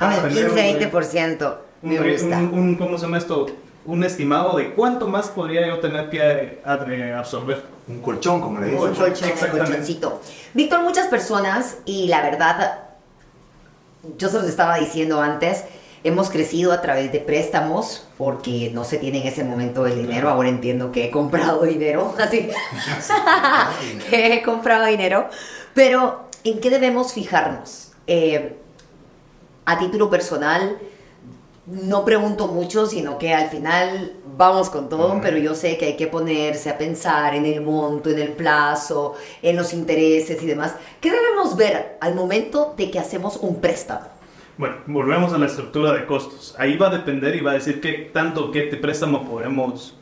A 0.00 0.08
ver, 0.08 0.22
tener 0.34 0.50
un- 0.50 0.56
15-20%. 0.56 1.58
Un, 1.82 1.90
Me 1.90 2.12
gusta. 2.12 2.36
un- 2.38 2.58
un- 2.58 2.74
¿cómo 2.76 2.96
se 2.98 3.04
llama 3.04 3.18
esto? 3.18 3.46
Un 3.86 4.02
estimado 4.04 4.56
de 4.56 4.72
cuánto 4.72 5.06
más 5.06 5.28
podría 5.28 5.66
yo 5.68 5.78
tener 5.78 6.10
que 6.10 6.18
eh, 6.20 6.60
ad- 6.64 7.14
absorber. 7.18 7.62
Un 7.90 8.00
colchón, 8.00 8.40
como 8.40 8.60
le 8.60 8.66
dicen. 8.66 8.80
Un 8.80 8.94
colchón, 8.94 9.30
un 9.30 9.58
colchoncito. 9.58 10.20
Víctor, 10.54 10.82
muchas 10.82 11.08
personas, 11.08 11.78
y 11.84 12.08
la 12.08 12.22
verdad, 12.22 12.80
yo 14.18 14.28
se 14.28 14.38
los 14.38 14.48
estaba 14.48 14.78
diciendo 14.78 15.20
antes, 15.20 15.64
Hemos 16.02 16.30
crecido 16.30 16.72
a 16.72 16.80
través 16.80 17.12
de 17.12 17.20
préstamos 17.20 18.06
porque 18.16 18.70
no 18.72 18.84
se 18.84 18.96
tiene 18.96 19.20
en 19.20 19.26
ese 19.28 19.44
momento 19.44 19.86
el 19.86 20.00
dinero. 20.00 20.30
Ahora 20.30 20.48
entiendo 20.48 20.92
que 20.92 21.04
he 21.04 21.10
comprado 21.10 21.62
dinero, 21.64 22.14
así 22.18 22.48
que 24.10 24.32
he 24.32 24.42
comprado 24.42 24.86
dinero. 24.86 25.28
Pero, 25.74 26.24
¿en 26.42 26.58
qué 26.60 26.70
debemos 26.70 27.12
fijarnos? 27.12 27.92
Eh, 28.06 28.56
a 29.66 29.78
título 29.78 30.08
personal, 30.08 30.78
no 31.70 32.04
pregunto 32.04 32.48
mucho, 32.48 32.86
sino 32.86 33.18
que 33.18 33.32
al 33.32 33.48
final 33.48 34.12
vamos 34.36 34.70
con 34.70 34.88
todo, 34.88 35.20
pero 35.22 35.38
yo 35.38 35.54
sé 35.54 35.76
que 35.78 35.86
hay 35.86 35.96
que 35.96 36.06
ponerse 36.06 36.70
a 36.70 36.78
pensar 36.78 37.34
en 37.34 37.46
el 37.46 37.60
monto, 37.60 38.10
en 38.10 38.18
el 38.18 38.32
plazo, 38.32 39.14
en 39.42 39.56
los 39.56 39.72
intereses 39.72 40.42
y 40.42 40.46
demás. 40.46 40.74
¿Qué 41.00 41.10
debemos 41.10 41.56
ver 41.56 41.96
al 42.00 42.14
momento 42.14 42.74
de 42.76 42.90
que 42.90 42.98
hacemos 42.98 43.36
un 43.36 43.60
préstamo? 43.60 44.06
Bueno, 44.58 44.76
volvemos 44.86 45.32
a 45.32 45.38
la 45.38 45.46
estructura 45.46 45.92
de 45.92 46.06
costos. 46.06 46.54
Ahí 46.58 46.76
va 46.76 46.88
a 46.88 46.90
depender 46.90 47.36
y 47.36 47.40
va 47.40 47.52
a 47.52 47.54
decir 47.54 47.80
qué 47.80 48.10
tanto, 48.12 48.50
qué 48.50 48.62
préstamo 48.62 49.28
podemos 49.28 49.96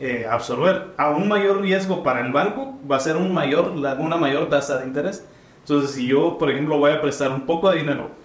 eh, 0.00 0.26
absorber. 0.28 0.94
A 0.96 1.10
un 1.10 1.28
mayor 1.28 1.60
riesgo 1.60 2.02
para 2.02 2.24
el 2.24 2.32
banco 2.32 2.78
va 2.90 2.96
a 2.96 3.00
ser 3.00 3.16
un 3.16 3.32
mayor, 3.32 3.72
una 3.72 4.16
mayor 4.16 4.48
tasa 4.48 4.78
de 4.78 4.86
interés. 4.86 5.26
Entonces, 5.60 5.92
si 5.92 6.06
yo, 6.06 6.38
por 6.38 6.50
ejemplo, 6.50 6.78
voy 6.78 6.92
a 6.92 7.00
prestar 7.00 7.30
un 7.30 7.46
poco 7.46 7.70
de 7.70 7.78
dinero 7.78 8.19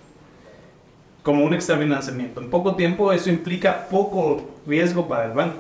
como 1.26 1.44
un 1.44 1.56
extrafinanciamiento 1.56 2.40
en 2.40 2.52
poco 2.52 2.76
tiempo, 2.76 3.12
eso 3.12 3.32
implica 3.32 3.88
poco 3.90 4.48
riesgo 4.68 5.08
para 5.08 5.26
el 5.26 5.32
banco. 5.32 5.58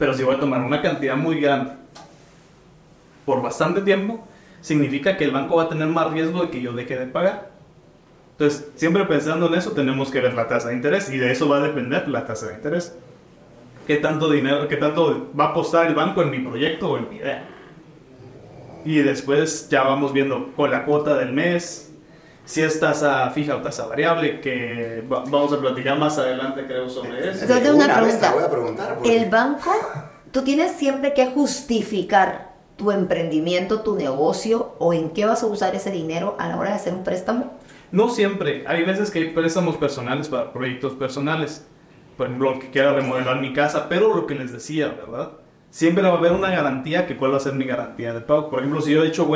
Pero 0.00 0.12
si 0.14 0.24
voy 0.24 0.34
a 0.34 0.40
tomar 0.40 0.62
una 0.62 0.82
cantidad 0.82 1.16
muy 1.16 1.40
grande 1.40 1.74
por 3.24 3.40
bastante 3.40 3.82
tiempo, 3.82 4.26
significa 4.60 5.16
que 5.16 5.22
el 5.22 5.30
banco 5.30 5.54
va 5.54 5.62
a 5.62 5.68
tener 5.68 5.86
más 5.86 6.10
riesgo 6.10 6.42
de 6.42 6.50
que 6.50 6.60
yo 6.60 6.72
deje 6.72 6.98
de 6.98 7.06
pagar. 7.06 7.50
Entonces, 8.32 8.66
siempre 8.74 9.04
pensando 9.04 9.46
en 9.46 9.54
eso, 9.54 9.70
tenemos 9.70 10.10
que 10.10 10.20
ver 10.20 10.34
la 10.34 10.48
tasa 10.48 10.70
de 10.70 10.74
interés 10.74 11.08
y 11.08 11.18
de 11.18 11.30
eso 11.30 11.48
va 11.48 11.58
a 11.58 11.60
depender 11.60 12.08
la 12.08 12.26
tasa 12.26 12.48
de 12.48 12.54
interés. 12.54 12.96
¿Qué 13.86 13.98
tanto 13.98 14.28
dinero, 14.28 14.66
qué 14.66 14.76
tanto 14.76 15.30
va 15.38 15.44
a 15.44 15.48
apostar 15.50 15.86
el 15.86 15.94
banco 15.94 16.20
en 16.20 16.32
mi 16.32 16.40
proyecto 16.40 16.90
o 16.90 16.98
en 16.98 17.08
mi 17.10 17.16
idea? 17.18 17.44
Y 18.84 18.96
después 18.96 19.68
ya 19.70 19.84
vamos 19.84 20.12
viendo 20.12 20.52
con 20.56 20.72
la 20.72 20.84
cuota 20.84 21.16
del 21.16 21.32
mes, 21.32 21.93
si 22.44 22.60
es 22.60 22.78
tasa 22.78 23.30
fija 23.30 23.56
o 23.56 23.62
tasa 23.62 23.86
variable, 23.86 24.40
que 24.40 25.02
vamos 25.06 25.52
a 25.52 25.60
platicar 25.60 25.98
más 25.98 26.18
adelante, 26.18 26.64
creo, 26.66 26.88
sobre 26.88 27.30
eso. 27.30 27.42
Entonces, 27.42 27.72
una, 27.72 28.00
pregunta. 28.00 28.32
Voy 28.32 28.42
a 28.42 28.50
preguntar 28.50 28.98
el 29.04 29.30
banco, 29.30 29.70
tú 30.30 30.42
tienes 30.42 30.72
siempre 30.72 31.14
que 31.14 31.26
justificar 31.26 32.54
tu 32.76 32.90
emprendimiento, 32.90 33.80
tu 33.80 33.94
negocio 33.94 34.74
o 34.78 34.92
en 34.92 35.10
qué 35.10 35.24
vas 35.24 35.42
a 35.42 35.46
usar 35.46 35.74
ese 35.74 35.90
dinero 35.90 36.36
a 36.38 36.48
la 36.48 36.56
hora 36.56 36.70
de 36.70 36.76
hacer 36.76 36.92
un 36.92 37.04
préstamo. 37.04 37.52
No 37.92 38.08
siempre. 38.08 38.64
Hay 38.66 38.82
veces 38.84 39.10
que 39.10 39.20
hay 39.20 39.30
préstamos 39.30 39.76
personales 39.76 40.28
para 40.28 40.52
proyectos 40.52 40.94
personales. 40.94 41.66
Por 42.16 42.26
ejemplo, 42.26 42.58
que 42.58 42.70
quiera 42.70 42.92
remodelar 42.92 43.40
mi 43.40 43.52
casa, 43.52 43.88
pero 43.88 44.14
lo 44.14 44.26
que 44.26 44.34
les 44.34 44.52
decía, 44.52 44.88
¿verdad? 44.88 45.32
Siempre 45.74 46.04
va 46.04 46.10
a 46.10 46.18
haber 46.18 46.30
una 46.30 46.50
garantía 46.50 47.04
que 47.04 47.16
cuál 47.16 47.32
va 47.32 47.38
a 47.38 47.40
ser 47.40 47.54
mi 47.54 47.64
garantía 47.64 48.14
de 48.14 48.20
pago. 48.20 48.48
Por 48.48 48.60
ejemplo, 48.60 48.80
si 48.80 48.92
yo 48.92 49.02
he 49.02 49.08
hecho 49.08 49.28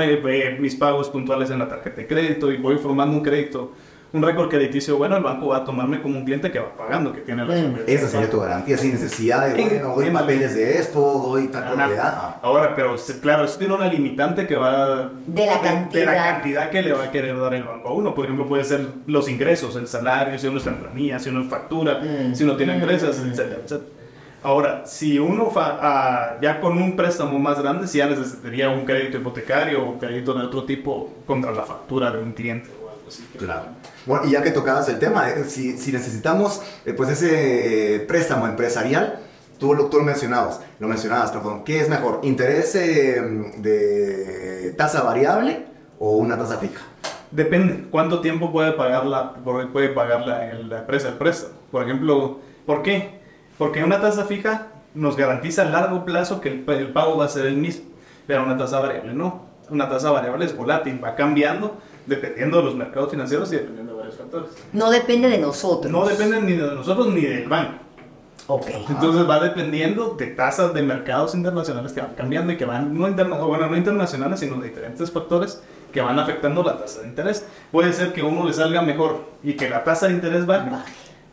mis 0.60 0.76
pagos 0.76 1.08
puntuales 1.10 1.50
en 1.50 1.58
la 1.58 1.68
tarjeta 1.68 1.96
de 1.96 2.06
crédito 2.06 2.52
y 2.52 2.58
voy 2.58 2.78
formando 2.78 3.16
un 3.16 3.24
crédito 3.24 3.72
un 4.12 4.22
récord 4.22 4.48
crediticio 4.48 4.96
bueno, 4.96 5.16
el 5.16 5.22
banco 5.22 5.48
va 5.48 5.58
a 5.58 5.64
tomarme 5.64 6.00
como 6.00 6.16
un 6.16 6.24
cliente 6.24 6.50
que 6.50 6.58
va 6.58 6.74
pagando, 6.76 7.12
que 7.12 7.20
tiene 7.22 7.44
la 7.44 7.54
mm. 7.54 7.80
Esa 7.86 8.08
sería 8.08 8.30
tu 8.30 8.40
garantía, 8.40 8.78
sin 8.78 8.92
necesidad 8.92 9.48
de, 9.48 9.62
bueno, 9.62 9.94
doy 9.96 10.10
papeles 10.10 10.54
de 10.54 10.78
esto, 10.78 11.00
doy 11.00 11.48
tal 11.48 11.74
propiedad. 11.74 12.14
Ah. 12.16 12.40
Ahora, 12.40 12.74
pero 12.74 12.94
claro, 13.20 13.44
eso 13.44 13.58
tiene 13.58 13.74
una 13.74 13.88
limitante 13.88 14.46
que 14.46 14.56
va... 14.56 15.10
De 15.26 15.44
la 15.44 15.60
cantidad. 15.60 16.00
De, 16.00 16.06
la 16.06 16.14
cantidad 16.14 16.70
que 16.70 16.82
le 16.82 16.92
va 16.92 17.04
a 17.04 17.10
querer 17.10 17.38
dar 17.38 17.52
el 17.52 17.64
banco 17.64 17.88
a 17.88 17.92
uno. 17.92 18.14
Por 18.14 18.24
ejemplo, 18.24 18.46
puede 18.46 18.64
ser 18.64 18.86
los 19.06 19.28
ingresos, 19.28 19.76
el 19.76 19.86
salario, 19.86 20.38
si 20.38 20.46
uno 20.46 20.58
está 20.58 20.70
en 20.70 20.76
planilla, 20.76 21.18
si 21.18 21.28
uno 21.28 21.44
factura, 21.44 22.00
mm. 22.00 22.34
si 22.34 22.44
uno 22.44 22.56
tiene 22.56 22.74
mm. 22.74 22.80
empresas, 22.80 23.18
etcétera, 23.18 23.60
etcétera. 23.62 23.97
Ahora, 24.42 24.86
si 24.86 25.18
uno 25.18 25.50
fa, 25.50 26.38
ya 26.40 26.60
con 26.60 26.80
un 26.80 26.94
préstamo 26.94 27.38
más 27.38 27.60
grande, 27.60 27.88
si 27.88 27.98
ya 27.98 28.06
necesitaría 28.06 28.68
un 28.68 28.84
crédito 28.84 29.18
hipotecario 29.18 29.82
o 29.82 29.90
un 29.90 29.98
crédito 29.98 30.32
de 30.32 30.44
otro 30.44 30.64
tipo 30.64 31.12
contra 31.26 31.50
la 31.50 31.64
factura 31.64 32.12
de 32.12 32.22
un 32.22 32.32
cliente 32.32 32.70
o 32.70 32.88
algo 32.88 33.02
así. 33.08 33.24
Claro. 33.36 33.64
Bueno, 34.06 34.26
y 34.26 34.30
ya 34.30 34.42
que 34.42 34.52
tocabas 34.52 34.88
el 34.88 35.00
tema, 35.00 35.28
eh, 35.28 35.44
si, 35.44 35.76
si 35.76 35.90
necesitamos 35.90 36.62
eh, 36.86 36.92
pues 36.92 37.10
ese 37.10 37.96
eh, 37.96 38.00
préstamo 38.00 38.46
empresarial, 38.46 39.18
tú 39.58 39.74
lo, 39.74 39.86
tú 39.86 39.98
lo 39.98 40.04
mencionabas, 40.04 40.60
lo 40.78 40.86
mencionabas, 40.86 41.32
perdón, 41.32 41.64
¿qué 41.64 41.80
es 41.80 41.88
mejor? 41.88 42.20
¿Interés 42.22 42.74
de 42.74 44.72
tasa 44.78 45.02
variable 45.02 45.66
o 45.98 46.16
una 46.16 46.38
tasa 46.38 46.58
fija? 46.58 46.84
Depende, 47.32 47.88
¿cuánto 47.90 48.20
tiempo 48.20 48.52
puede 48.52 48.72
pagar 48.72 49.04
la, 49.04 49.34
puede 49.34 49.88
pagar 49.88 50.26
la, 50.26 50.54
la 50.54 50.78
empresa 50.78 51.08
el 51.08 51.14
préstamo? 51.14 51.54
Por 51.70 51.82
ejemplo, 51.82 52.38
¿por 52.64 52.82
qué? 52.82 53.17
Porque 53.58 53.82
una 53.82 54.00
tasa 54.00 54.24
fija 54.24 54.68
nos 54.94 55.16
garantiza 55.16 55.62
a 55.62 55.64
largo 55.66 56.04
plazo 56.04 56.40
que 56.40 56.48
el, 56.48 56.64
el 56.70 56.92
pago 56.92 57.16
va 57.16 57.26
a 57.26 57.28
ser 57.28 57.46
el 57.46 57.56
mismo, 57.56 57.84
pero 58.26 58.44
una 58.44 58.56
tasa 58.56 58.80
variable 58.80 59.12
no. 59.12 59.46
Una 59.68 59.88
tasa 59.88 60.10
variable 60.10 60.46
es 60.46 60.56
volátil, 60.56 61.02
va 61.04 61.14
cambiando 61.14 61.76
dependiendo 62.06 62.58
de 62.58 62.64
los 62.64 62.74
mercados 62.74 63.10
financieros 63.10 63.52
y 63.52 63.56
dependiendo 63.56 63.92
de 63.92 63.98
varios 63.98 64.16
factores. 64.16 64.48
No 64.72 64.90
depende 64.90 65.28
de 65.28 65.38
nosotros. 65.38 65.92
No 65.92 66.06
depende 66.06 66.40
ni 66.40 66.52
de 66.52 66.74
nosotros 66.74 67.08
ni 67.08 67.20
del 67.20 67.48
banco. 67.48 67.74
Ok. 68.46 68.66
Entonces 68.88 69.28
va 69.28 69.40
dependiendo 69.40 70.14
de 70.14 70.28
tasas 70.28 70.72
de 70.72 70.80
mercados 70.80 71.34
internacionales 71.34 71.92
que 71.92 72.00
van 72.00 72.14
cambiando 72.14 72.50
y 72.50 72.56
que 72.56 72.64
van, 72.64 72.96
no, 72.96 73.06
interna 73.06 73.36
bueno, 73.36 73.66
no 73.66 73.76
internacionales, 73.76 74.40
sino 74.40 74.56
de 74.56 74.68
diferentes 74.68 75.10
factores 75.10 75.60
que 75.92 76.00
van 76.00 76.18
afectando 76.18 76.62
la 76.62 76.78
tasa 76.78 77.02
de 77.02 77.08
interés. 77.08 77.44
Puede 77.70 77.92
ser 77.92 78.14
que 78.14 78.22
uno 78.22 78.46
le 78.46 78.54
salga 78.54 78.80
mejor 78.80 79.26
y 79.42 79.52
que 79.52 79.68
la 79.68 79.84
tasa 79.84 80.06
de 80.06 80.14
interés 80.14 80.46
baje, 80.46 80.70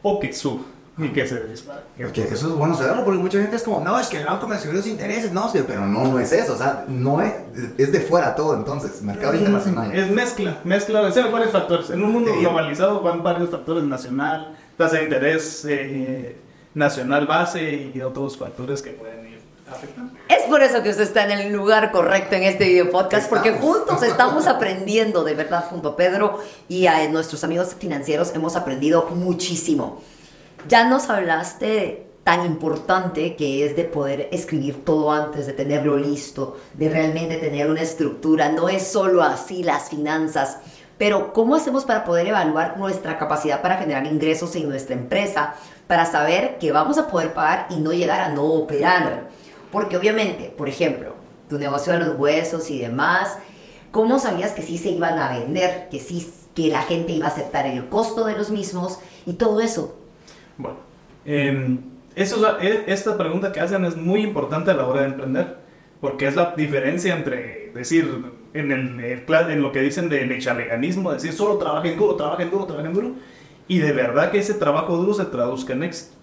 o 0.01 0.19
que 0.19 0.33
suba 0.33 0.74
y 0.97 1.09
que 1.09 1.27
se 1.27 1.43
dispare. 1.43 1.81
eso 1.97 2.47
es 2.47 2.53
bueno 2.53 2.75
saberlo 2.75 3.03
porque 3.03 3.19
mucha 3.19 3.37
gente 3.39 3.57
es 3.57 3.63
como, 3.63 3.81
no, 3.81 3.99
es 3.99 4.07
que 4.07 4.17
el 4.17 4.25
banco 4.25 4.47
me 4.47 4.57
subió 4.57 4.73
los 4.73 4.87
intereses, 4.87 5.33
no, 5.33 5.51
pero 5.67 5.85
no, 5.85 6.07
no 6.07 6.19
es 6.19 6.31
eso, 6.31 6.53
o 6.53 6.57
sea, 6.57 6.85
no 6.87 7.21
es, 7.21 7.33
es 7.77 7.91
de 7.91 7.99
fuera 7.99 8.33
todo 8.33 8.55
entonces, 8.55 9.01
mercado 9.01 9.33
internacional. 9.33 9.93
Es 9.93 10.09
mezcla, 10.09 10.59
mezcla 10.63 11.09
de 11.09 11.21
varios 11.29 11.51
factores. 11.51 11.89
En 11.89 12.01
un 12.01 12.13
mundo 12.13 12.31
globalizado 12.39 13.01
van 13.01 13.23
varios 13.23 13.49
factores 13.49 13.83
nacional, 13.83 14.55
tasa 14.77 14.97
de 14.97 15.03
interés 15.03 15.65
eh, 15.67 16.37
nacional 16.73 17.27
base 17.27 17.91
y 17.93 18.01
otros 18.01 18.37
factores 18.37 18.81
que 18.81 18.91
pueden 18.91 19.27
ir 19.27 19.39
afectando. 19.69 20.13
Es 20.29 20.43
por 20.43 20.63
eso 20.63 20.81
que 20.81 20.91
usted 20.91 21.03
está 21.03 21.25
en 21.25 21.31
el 21.31 21.51
lugar 21.51 21.91
correcto 21.91 22.35
en 22.35 22.43
este 22.43 22.69
video 22.69 22.89
podcast, 22.89 23.29
porque 23.29 23.51
juntos 23.51 24.01
estamos 24.01 24.47
aprendiendo, 24.47 25.25
de 25.25 25.33
verdad, 25.33 25.65
junto 25.69 25.89
a 25.89 25.97
Pedro 25.97 26.39
y 26.69 26.87
a 26.87 27.05
nuestros 27.09 27.43
amigos 27.43 27.75
financieros, 27.77 28.33
hemos 28.33 28.55
aprendido 28.55 29.09
muchísimo. 29.09 30.01
Ya 30.67 30.83
nos 30.85 31.11
hablaste 31.11 32.07
tan 32.23 32.43
importante 32.43 33.35
que 33.35 33.63
es 33.63 33.75
de 33.75 33.83
poder 33.83 34.29
escribir 34.31 34.83
todo 34.83 35.11
antes 35.11 35.45
de 35.45 35.53
tenerlo 35.53 35.95
listo, 35.95 36.57
de 36.73 36.89
realmente 36.89 37.37
tener 37.37 37.69
una 37.69 37.83
estructura. 37.83 38.49
No 38.49 38.67
es 38.67 38.87
solo 38.87 39.21
así 39.21 39.61
las 39.61 39.89
finanzas, 39.89 40.57
pero 40.97 41.33
¿cómo 41.33 41.53
hacemos 41.53 41.85
para 41.85 42.03
poder 42.03 42.25
evaluar 42.25 42.79
nuestra 42.79 43.19
capacidad 43.19 43.61
para 43.61 43.77
generar 43.77 44.07
ingresos 44.07 44.55
en 44.55 44.67
nuestra 44.67 44.95
empresa? 44.95 45.53
Para 45.85 46.07
saber 46.07 46.57
que 46.57 46.71
vamos 46.71 46.97
a 46.97 47.09
poder 47.09 47.31
pagar 47.35 47.67
y 47.69 47.75
no 47.75 47.93
llegar 47.93 48.21
a 48.21 48.29
no 48.29 48.45
operar. 48.45 49.29
Porque 49.71 49.97
obviamente, 49.97 50.45
por 50.57 50.67
ejemplo, 50.67 51.13
tu 51.47 51.59
negocio 51.59 51.93
de 51.93 51.99
los 51.99 52.17
huesos 52.17 52.71
y 52.71 52.79
demás, 52.79 53.37
¿cómo 53.91 54.17
sabías 54.17 54.53
que 54.53 54.63
sí 54.63 54.79
se 54.79 54.89
iban 54.89 55.19
a 55.19 55.37
vender? 55.37 55.89
Que 55.91 55.99
sí, 55.99 56.27
que 56.55 56.69
la 56.69 56.81
gente 56.81 57.11
iba 57.11 57.27
a 57.27 57.29
aceptar 57.29 57.67
el 57.67 57.87
costo 57.87 58.25
de 58.25 58.35
los 58.35 58.49
mismos 58.49 58.97
y 59.27 59.33
todo 59.33 59.61
eso 59.61 60.04
bueno, 60.57 60.77
em, 61.25 61.79
eso, 62.15 62.59
e, 62.59 62.83
esta 62.87 63.17
pregunta 63.17 63.51
que 63.51 63.59
hacen 63.59 63.85
es 63.85 63.97
muy 63.97 64.21
importante 64.21 64.71
a 64.71 64.73
la 64.73 64.87
hora 64.87 65.01
de 65.01 65.07
emprender, 65.07 65.57
porque 66.01 66.27
es 66.27 66.35
la 66.35 66.53
diferencia 66.55 67.15
entre 67.15 67.71
decir, 67.73 68.09
en, 68.53 68.71
el, 68.71 69.25
en 69.27 69.61
lo 69.61 69.71
que 69.71 69.81
dicen 69.81 70.09
del 70.09 70.31
echaleganismo, 70.31 71.11
decir 71.11 71.33
solo 71.33 71.57
trabajen 71.57 71.97
duro, 71.97 72.15
trabajen 72.15 72.49
duro, 72.49 72.65
trabajen 72.65 72.93
duro, 72.93 73.11
y 73.67 73.79
de 73.79 73.91
verdad 73.91 74.31
que 74.31 74.39
ese 74.39 74.53
trabajo 74.53 74.95
duro 74.95 75.13
se 75.13 75.25
traduzca 75.25 75.73
en 75.73 75.83
éxito. 75.83 76.15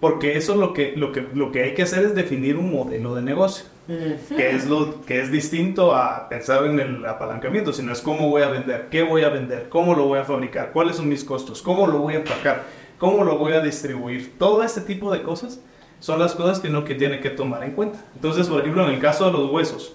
Porque 0.00 0.36
eso 0.36 0.54
lo 0.54 0.74
que, 0.74 0.92
lo, 0.96 1.10
que, 1.10 1.26
lo 1.34 1.50
que 1.50 1.64
hay 1.64 1.74
que 1.74 1.82
hacer 1.82 2.04
es 2.04 2.14
definir 2.14 2.56
un 2.56 2.70
modelo 2.70 3.16
de 3.16 3.22
negocio, 3.22 3.64
que, 3.88 4.50
es 4.50 4.66
lo, 4.66 5.02
que 5.02 5.20
es 5.20 5.32
distinto 5.32 5.94
a 5.94 6.28
pensar 6.28 6.64
en 6.66 6.78
el 6.78 7.04
apalancamiento, 7.04 7.72
sino 7.72 7.92
es 7.92 8.00
cómo 8.00 8.28
voy 8.28 8.42
a 8.42 8.48
vender, 8.48 8.88
qué 8.90 9.02
voy 9.02 9.24
a 9.24 9.28
vender, 9.28 9.68
cómo 9.68 9.94
lo 9.94 10.04
voy 10.04 10.20
a 10.20 10.24
fabricar, 10.24 10.70
cuáles 10.72 10.96
son 10.96 11.08
mis 11.08 11.24
costos, 11.24 11.62
cómo 11.62 11.86
lo 11.86 11.98
voy 11.98 12.14
a 12.14 12.18
empacar 12.18 12.64
¿Cómo 12.98 13.24
lo 13.24 13.38
voy 13.38 13.52
a 13.52 13.60
distribuir? 13.60 14.36
Todo 14.38 14.62
este 14.62 14.80
tipo 14.80 15.12
de 15.12 15.22
cosas 15.22 15.60
son 16.00 16.18
las 16.18 16.34
cosas 16.34 16.58
que 16.58 16.68
uno 16.68 16.84
que 16.84 16.94
tiene 16.94 17.20
que 17.20 17.30
tomar 17.30 17.62
en 17.62 17.72
cuenta. 17.72 18.04
Entonces, 18.14 18.48
por 18.48 18.60
ejemplo, 18.60 18.84
en 18.88 18.94
el 18.94 19.00
caso 19.00 19.26
de 19.26 19.32
los 19.32 19.50
huesos, 19.50 19.94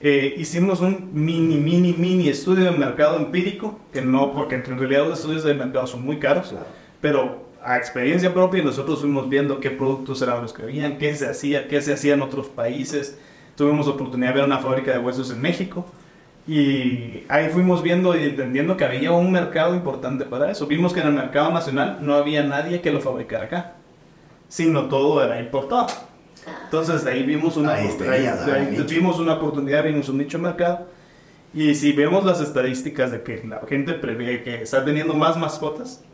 eh, 0.00 0.34
hicimos 0.38 0.80
un 0.80 1.10
mini, 1.12 1.56
mini, 1.56 1.92
mini 1.92 2.28
estudio 2.28 2.64
de 2.64 2.70
mercado 2.70 3.16
empírico, 3.18 3.78
que 3.92 4.00
no, 4.00 4.32
porque 4.32 4.56
en 4.56 4.78
realidad 4.78 5.06
los 5.06 5.20
estudios 5.20 5.44
de 5.44 5.54
mercado 5.54 5.86
son 5.86 6.04
muy 6.04 6.18
caros, 6.18 6.54
pero 7.00 7.46
a 7.62 7.76
experiencia 7.76 8.32
propia 8.32 8.62
nosotros 8.62 9.00
fuimos 9.00 9.28
viendo 9.28 9.60
qué 9.60 9.70
productos 9.70 10.22
eran 10.22 10.40
los 10.40 10.52
que 10.52 10.62
habían, 10.62 10.98
qué 10.98 11.14
se 11.14 11.28
hacía, 11.28 11.68
qué 11.68 11.82
se 11.82 11.92
hacía 11.92 12.14
en 12.14 12.22
otros 12.22 12.48
países. 12.48 13.18
Tuvimos 13.56 13.88
oportunidad 13.88 14.30
de 14.30 14.36
ver 14.36 14.44
una 14.44 14.58
fábrica 14.58 14.92
de 14.92 14.98
huesos 14.98 15.30
en 15.30 15.40
México 15.40 15.86
Y 16.48 17.24
ahí 17.28 17.48
fuimos 17.48 17.82
viendo 17.82 18.16
y 18.16 18.22
entendiendo 18.22 18.76
que 18.76 18.84
había 18.84 19.10
un 19.10 19.32
mercado 19.32 19.74
importante 19.74 20.24
para 20.24 20.50
eso. 20.50 20.66
Vimos 20.66 20.92
que 20.92 21.00
en 21.00 21.08
el 21.08 21.12
mercado 21.12 21.50
nacional 21.50 21.98
no 22.00 22.14
había 22.14 22.44
nadie 22.44 22.80
que 22.80 22.92
lo 22.92 23.00
fabricara 23.00 23.46
acá, 23.46 23.72
sino 24.48 24.86
todo 24.88 25.24
era 25.24 25.40
importado. 25.40 25.88
Entonces 26.64 27.04
de 27.04 27.10
ahí 27.10 27.24
vimos 27.24 27.56
una, 27.56 27.74
Ahí 27.74 27.88
tenías, 27.98 28.46
de 28.46 28.52
ahí 28.52 28.86
vimos 28.88 29.18
una 29.18 29.34
oportunidad, 29.34 29.82
vimos 29.82 30.08
un 30.08 30.18
nicho 30.18 30.38
de 30.38 30.44
mercado. 30.44 30.86
Y 31.52 31.74
si 31.74 31.92
vemos 31.92 32.24
las 32.24 32.40
estadísticas 32.40 33.10
de 33.10 33.22
que 33.22 33.42
la 33.44 33.60
gente 33.68 33.94
prevé 33.94 34.42
que 34.44 34.62
está 34.62 34.84
teniendo 34.84 35.14
más 35.14 35.36
mascotas, 35.36 36.04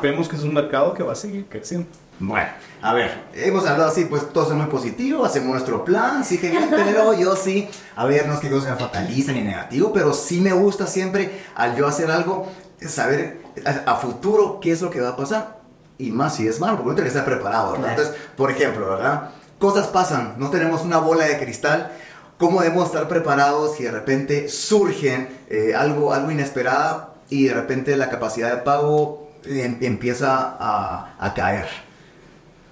vemos 0.00 0.28
que 0.28 0.36
es 0.36 0.42
un 0.44 0.54
mercado 0.54 0.94
que 0.94 1.02
va 1.02 1.12
a 1.12 1.16
seguir 1.16 1.46
creciendo. 1.46 1.88
Bueno, 2.18 2.48
a 2.82 2.94
ver, 2.94 3.10
hemos 3.34 3.66
hablado 3.66 3.90
así, 3.90 4.04
pues 4.04 4.32
todo 4.32 4.48
es 4.48 4.54
muy 4.56 4.66
positivo, 4.66 5.24
hacemos 5.24 5.50
nuestro 5.50 5.84
plan, 5.84 6.24
sí 6.24 6.36
bien, 6.38 6.68
pero 6.70 7.12
yo 7.14 7.34
sí, 7.34 7.68
a 7.96 8.04
ver, 8.04 8.26
no 8.28 8.34
es 8.34 8.40
que 8.40 8.48
yo 8.48 8.60
sea 8.60 8.76
fatalista 8.76 9.32
ni 9.32 9.40
negativo, 9.42 9.92
pero 9.92 10.14
sí 10.14 10.40
me 10.40 10.52
gusta 10.52 10.86
siempre 10.86 11.42
al 11.56 11.74
yo 11.74 11.86
hacer 11.88 12.10
algo, 12.10 12.46
saber 12.86 13.40
a, 13.64 13.92
a 13.92 13.96
futuro 13.96 14.60
qué 14.60 14.70
es 14.72 14.80
lo 14.82 14.90
que 14.90 15.00
va 15.00 15.10
a 15.10 15.16
pasar, 15.16 15.58
y 15.98 16.10
más 16.12 16.36
si 16.36 16.46
es 16.46 16.60
malo, 16.60 16.74
porque 16.76 16.88
uno 16.90 16.94
tiene 16.94 17.10
que 17.10 17.18
estar 17.18 17.24
preparado, 17.24 17.72
¿verdad? 17.72 17.90
Entonces, 17.90 18.14
por 18.36 18.50
ejemplo, 18.50 18.88
¿verdad? 18.90 19.30
Cosas 19.58 19.88
pasan, 19.88 20.34
no 20.38 20.50
tenemos 20.50 20.82
una 20.82 20.98
bola 20.98 21.24
de 21.24 21.38
cristal, 21.38 21.90
¿cómo 22.38 22.60
debemos 22.62 22.86
estar 22.86 23.08
preparados 23.08 23.76
si 23.76 23.84
de 23.84 23.90
repente 23.90 24.48
surgen 24.48 25.28
eh, 25.48 25.74
algo, 25.76 26.12
algo 26.12 26.30
inesperado 26.30 27.14
y 27.30 27.46
de 27.46 27.54
repente 27.54 27.96
la 27.96 28.10
capacidad 28.10 28.50
de 28.50 28.58
pago 28.58 29.28
eh, 29.44 29.64
em- 29.64 29.78
empieza 29.80 30.56
a, 30.58 31.14
a 31.18 31.34
caer? 31.34 31.66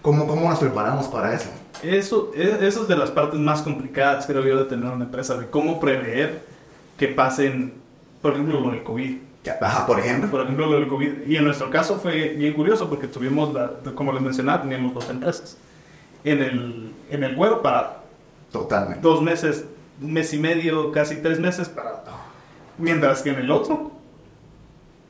¿Cómo, 0.02 0.26
¿Cómo 0.26 0.48
nos 0.48 0.58
preparamos 0.58 1.08
para 1.08 1.34
eso? 1.34 1.50
Eso, 1.82 2.32
e- 2.34 2.58
eso 2.66 2.82
es 2.82 2.88
de 2.88 2.96
las 2.96 3.10
partes 3.10 3.38
más 3.38 3.62
complicadas, 3.62 4.26
creo 4.26 4.42
yo, 4.44 4.58
de 4.58 4.64
tener 4.64 4.90
una 4.90 5.04
empresa, 5.04 5.36
de 5.36 5.46
cómo 5.48 5.78
prever 5.80 6.42
que 6.98 7.08
pasen, 7.08 7.74
por 8.22 8.32
ejemplo, 8.32 8.60
lo 8.60 8.70
del 8.70 8.82
COVID. 8.82 9.16
Ajá, 9.60 9.86
por 9.86 9.98
ejemplo. 9.98 10.30
Por 10.30 10.42
ejemplo, 10.42 10.66
lo 10.66 10.80
del 10.80 10.88
COVID. 10.88 11.26
Y 11.26 11.36
en 11.36 11.44
nuestro 11.44 11.70
caso 11.70 11.98
fue 11.98 12.30
bien 12.30 12.52
curioso 12.52 12.88
porque 12.88 13.06
tuvimos, 13.06 13.52
la, 13.54 13.70
como 13.94 14.12
les 14.12 14.20
mencionaba, 14.22 14.62
teníamos 14.62 14.92
dos 14.92 15.08
empresas. 15.08 15.56
En 16.24 16.42
el, 16.42 16.92
en 17.10 17.24
el 17.24 17.34
vuelo 17.34 17.62
para 17.62 18.00
Totalmente. 18.52 19.00
dos 19.00 19.22
meses, 19.22 19.64
un 20.02 20.12
mes 20.12 20.32
y 20.34 20.38
medio, 20.38 20.92
casi 20.92 21.16
tres 21.16 21.40
meses 21.40 21.68
para... 21.68 22.02
Mientras 22.76 23.22
que 23.22 23.30
en 23.30 23.36
el 23.38 23.50
otro, 23.50 23.92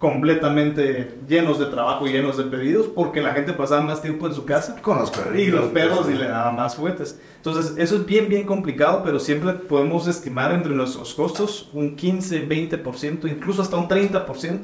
completamente 0.01 1.19
llenos 1.29 1.59
de 1.59 1.67
trabajo 1.67 2.09
y 2.09 2.13
llenos 2.13 2.39
de 2.39 2.45
pedidos 2.45 2.87
porque 2.87 3.21
la 3.21 3.35
gente 3.35 3.53
pasaba 3.53 3.83
más 3.83 4.01
tiempo 4.01 4.27
en 4.27 4.33
su 4.35 4.47
casa 4.47 4.81
Con 4.81 4.99
los 4.99 5.11
perritos. 5.11 5.47
y 5.47 5.51
los 5.51 5.67
perros 5.67 6.09
y 6.09 6.15
le 6.15 6.27
daban 6.27 6.57
más 6.57 6.75
juguetes. 6.75 7.21
Entonces, 7.37 7.75
eso 7.77 7.97
es 7.97 8.07
bien, 8.07 8.31
bien 8.31 8.47
complicado, 8.47 9.03
pero 9.05 9.21
siempre 9.21 9.53
podemos 9.53 10.09
estimar 10.09 10.53
entre 10.53 10.75
nuestros 10.75 11.13
costos 11.13 11.69
un 11.75 11.97
15, 11.97 12.49
20%, 12.49 13.31
incluso 13.31 13.61
hasta 13.61 13.77
un 13.77 13.89
30% 13.89 14.61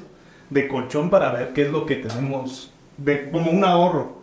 de 0.49 0.69
colchón 0.69 1.11
para 1.11 1.31
ver 1.33 1.53
qué 1.53 1.67
es 1.67 1.71
lo 1.71 1.85
que 1.85 1.97
tenemos, 1.97 2.73
de, 2.97 3.31
como 3.31 3.51
un 3.51 3.63
ahorro. 3.63 4.17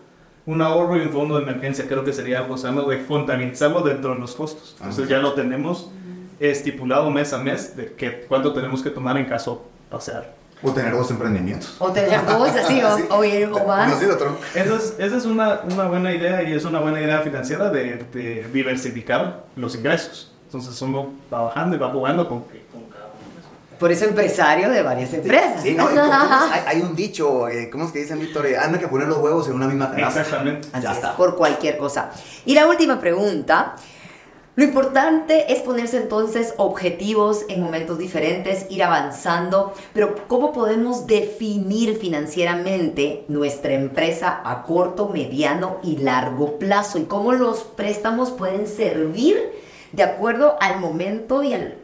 Un 0.48 0.63
ahorro 0.63 0.98
y 0.98 1.01
un 1.01 1.12
fondo 1.12 1.38
de 1.38 1.43
emergencia, 1.43 1.88
creo 1.88 2.03
que 2.03 2.12
sería 2.12 2.39
algo 2.39 2.58
sano 2.58 2.86
de 2.86 3.05
contabilizarlo 3.05 3.82
dentro 3.82 4.15
de 4.15 4.20
los 4.20 4.34
costos. 4.34 4.75
Entonces, 4.79 5.08
ya 5.08 5.20
lo 5.20 5.34
tenemos 5.34 5.91
estipulado 6.39 7.12
mes 7.12 7.34
a 7.34 7.38
mes 7.38 7.77
de 7.77 7.93
que, 7.93 8.25
cuánto 8.27 8.51
tenemos 8.51 8.82
que 8.82 8.89
tomar 8.89 9.15
en 9.17 9.25
caso 9.25 9.63
pasear. 9.91 10.42
O 10.63 10.72
tener 10.72 10.93
dos 10.93 11.12
emprendimientos. 11.12 11.75
O 11.79 11.91
tener 11.91 12.25
dos 12.25 12.50
así, 12.55 12.82
o, 12.82 12.98
Sí. 12.98 13.03
o 13.10 13.24
ir- 13.24 13.51
o 13.51 13.67
más. 13.67 13.91
Uno 13.91 14.00
sí, 14.00 14.05
otro. 14.05 14.38
Esa 14.55 14.75
es, 14.75 14.96
esa 14.98 15.17
es 15.17 15.25
una, 15.25 15.60
una 15.70 15.86
buena 15.88 16.13
idea 16.13 16.41
y 16.43 16.53
es 16.53 16.63
una 16.65 16.79
buena 16.79 17.01
idea 17.01 17.20
financiera 17.20 17.70
de, 17.70 18.05
de 18.13 18.48
diversificar 18.53 19.43
los 19.55 19.75
ingresos. 19.75 20.32
Entonces 20.46 20.82
uno 20.82 21.10
va 21.34 21.41
bajando 21.43 21.75
y 21.75 21.79
va 21.79 21.89
jugando 21.91 22.29
con, 22.29 22.41
con 22.41 22.50
cada 22.91 23.05
uno 23.05 23.34
de 23.34 23.39
esos. 23.41 23.79
Por 23.79 23.91
eso 23.91 24.05
empresario 24.05 24.70
de 24.70 24.82
varias 24.84 25.13
empresas. 25.13 25.62
Sí, 25.63 25.74
no, 25.75 25.88
¿cómo 25.89 26.00
es? 26.01 26.12
hay, 26.51 26.62
hay 26.77 26.82
un 26.82 26.96
dicho, 26.96 27.50
eh, 27.50 27.70
¿cómo 27.70 27.86
es 27.86 27.91
que 27.91 28.00
dicen, 28.00 28.20
Víctor? 28.20 28.46
Eh, 28.46 28.58
Anda 28.58 28.79
que 28.79 28.88
poner 28.88 29.08
los 29.08 29.17
huevos 29.17 29.48
en 29.48 29.55
una 29.55 29.67
misma 29.67 29.91
canasta. 29.91 30.22
Exactamente. 30.22 30.67
Así 30.72 30.84
Ya 30.84 30.91
es, 30.91 30.98
está. 30.98 31.17
por 31.17 31.36
cualquier 31.36 31.77
cosa. 31.77 32.12
Y 32.46 32.53
la 32.55 32.67
última 32.67 33.00
pregunta. 33.00 33.75
Lo 34.55 34.63
importante 34.63 35.51
es 35.51 35.61
ponerse 35.61 35.98
entonces 35.98 36.53
objetivos 36.57 37.44
en 37.50 37.63
momentos 37.63 37.98
diferentes, 37.98 38.68
ir 38.70 38.83
avanzando, 38.83 39.74
pero 39.96 40.13
¿cómo 40.27 40.53
podemos 40.53 41.07
definir 41.07 41.98
financieramente 41.98 43.25
nuestra 43.29 43.74
empresa 43.74 44.42
a 44.46 44.61
corto, 44.61 45.09
mediano 45.09 45.77
y 45.81 45.98
largo 45.98 46.59
plazo? 46.59 47.00
¿Y 47.00 47.05
cómo 47.05 47.31
los 47.31 47.61
préstamos 47.61 48.29
pueden 48.29 48.68
servir 48.68 49.42
de 49.92 50.03
acuerdo 50.03 50.55
al 50.61 50.79
momento 50.79 51.42
y, 51.42 51.55
al, 51.55 51.79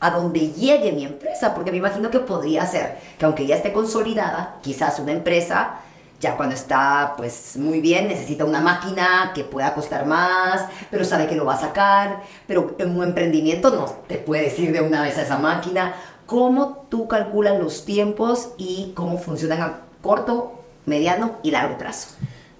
a 0.00 0.10
donde 0.10 0.50
llegue 0.50 0.90
mi 0.90 1.04
empresa? 1.04 1.54
Porque 1.54 1.70
me 1.70 1.76
imagino 1.76 2.10
que 2.10 2.18
podría 2.18 2.66
ser 2.66 2.96
que 3.20 3.24
aunque 3.24 3.46
ya 3.46 3.54
esté 3.54 3.72
consolidada, 3.72 4.56
quizás 4.62 4.98
una 4.98 5.12
empresa 5.12 5.76
ya 6.20 6.36
cuando 6.36 6.54
está 6.54 7.14
pues 7.16 7.56
muy 7.56 7.80
bien 7.80 8.08
necesita 8.08 8.44
una 8.44 8.60
máquina 8.60 9.32
que 9.34 9.44
pueda 9.44 9.74
costar 9.74 10.06
más, 10.06 10.64
pero 10.90 11.04
sabe 11.04 11.26
que 11.26 11.36
lo 11.36 11.44
va 11.44 11.54
a 11.54 11.60
sacar, 11.60 12.22
pero 12.46 12.74
en 12.78 12.96
un 12.96 13.04
emprendimiento 13.04 13.70
no 13.70 13.86
te 14.06 14.16
puedes 14.16 14.58
ir 14.58 14.72
de 14.72 14.80
una 14.80 15.02
vez 15.02 15.16
a 15.18 15.22
esa 15.22 15.38
máquina. 15.38 15.94
¿Cómo 16.26 16.86
tú 16.90 17.08
calculas 17.08 17.58
los 17.58 17.84
tiempos 17.84 18.50
y 18.58 18.92
cómo 18.94 19.18
funcionan 19.18 19.62
a 19.62 19.80
corto, 20.02 20.62
mediano 20.84 21.36
y 21.42 21.50
largo 21.52 21.78
plazo? 21.78 22.10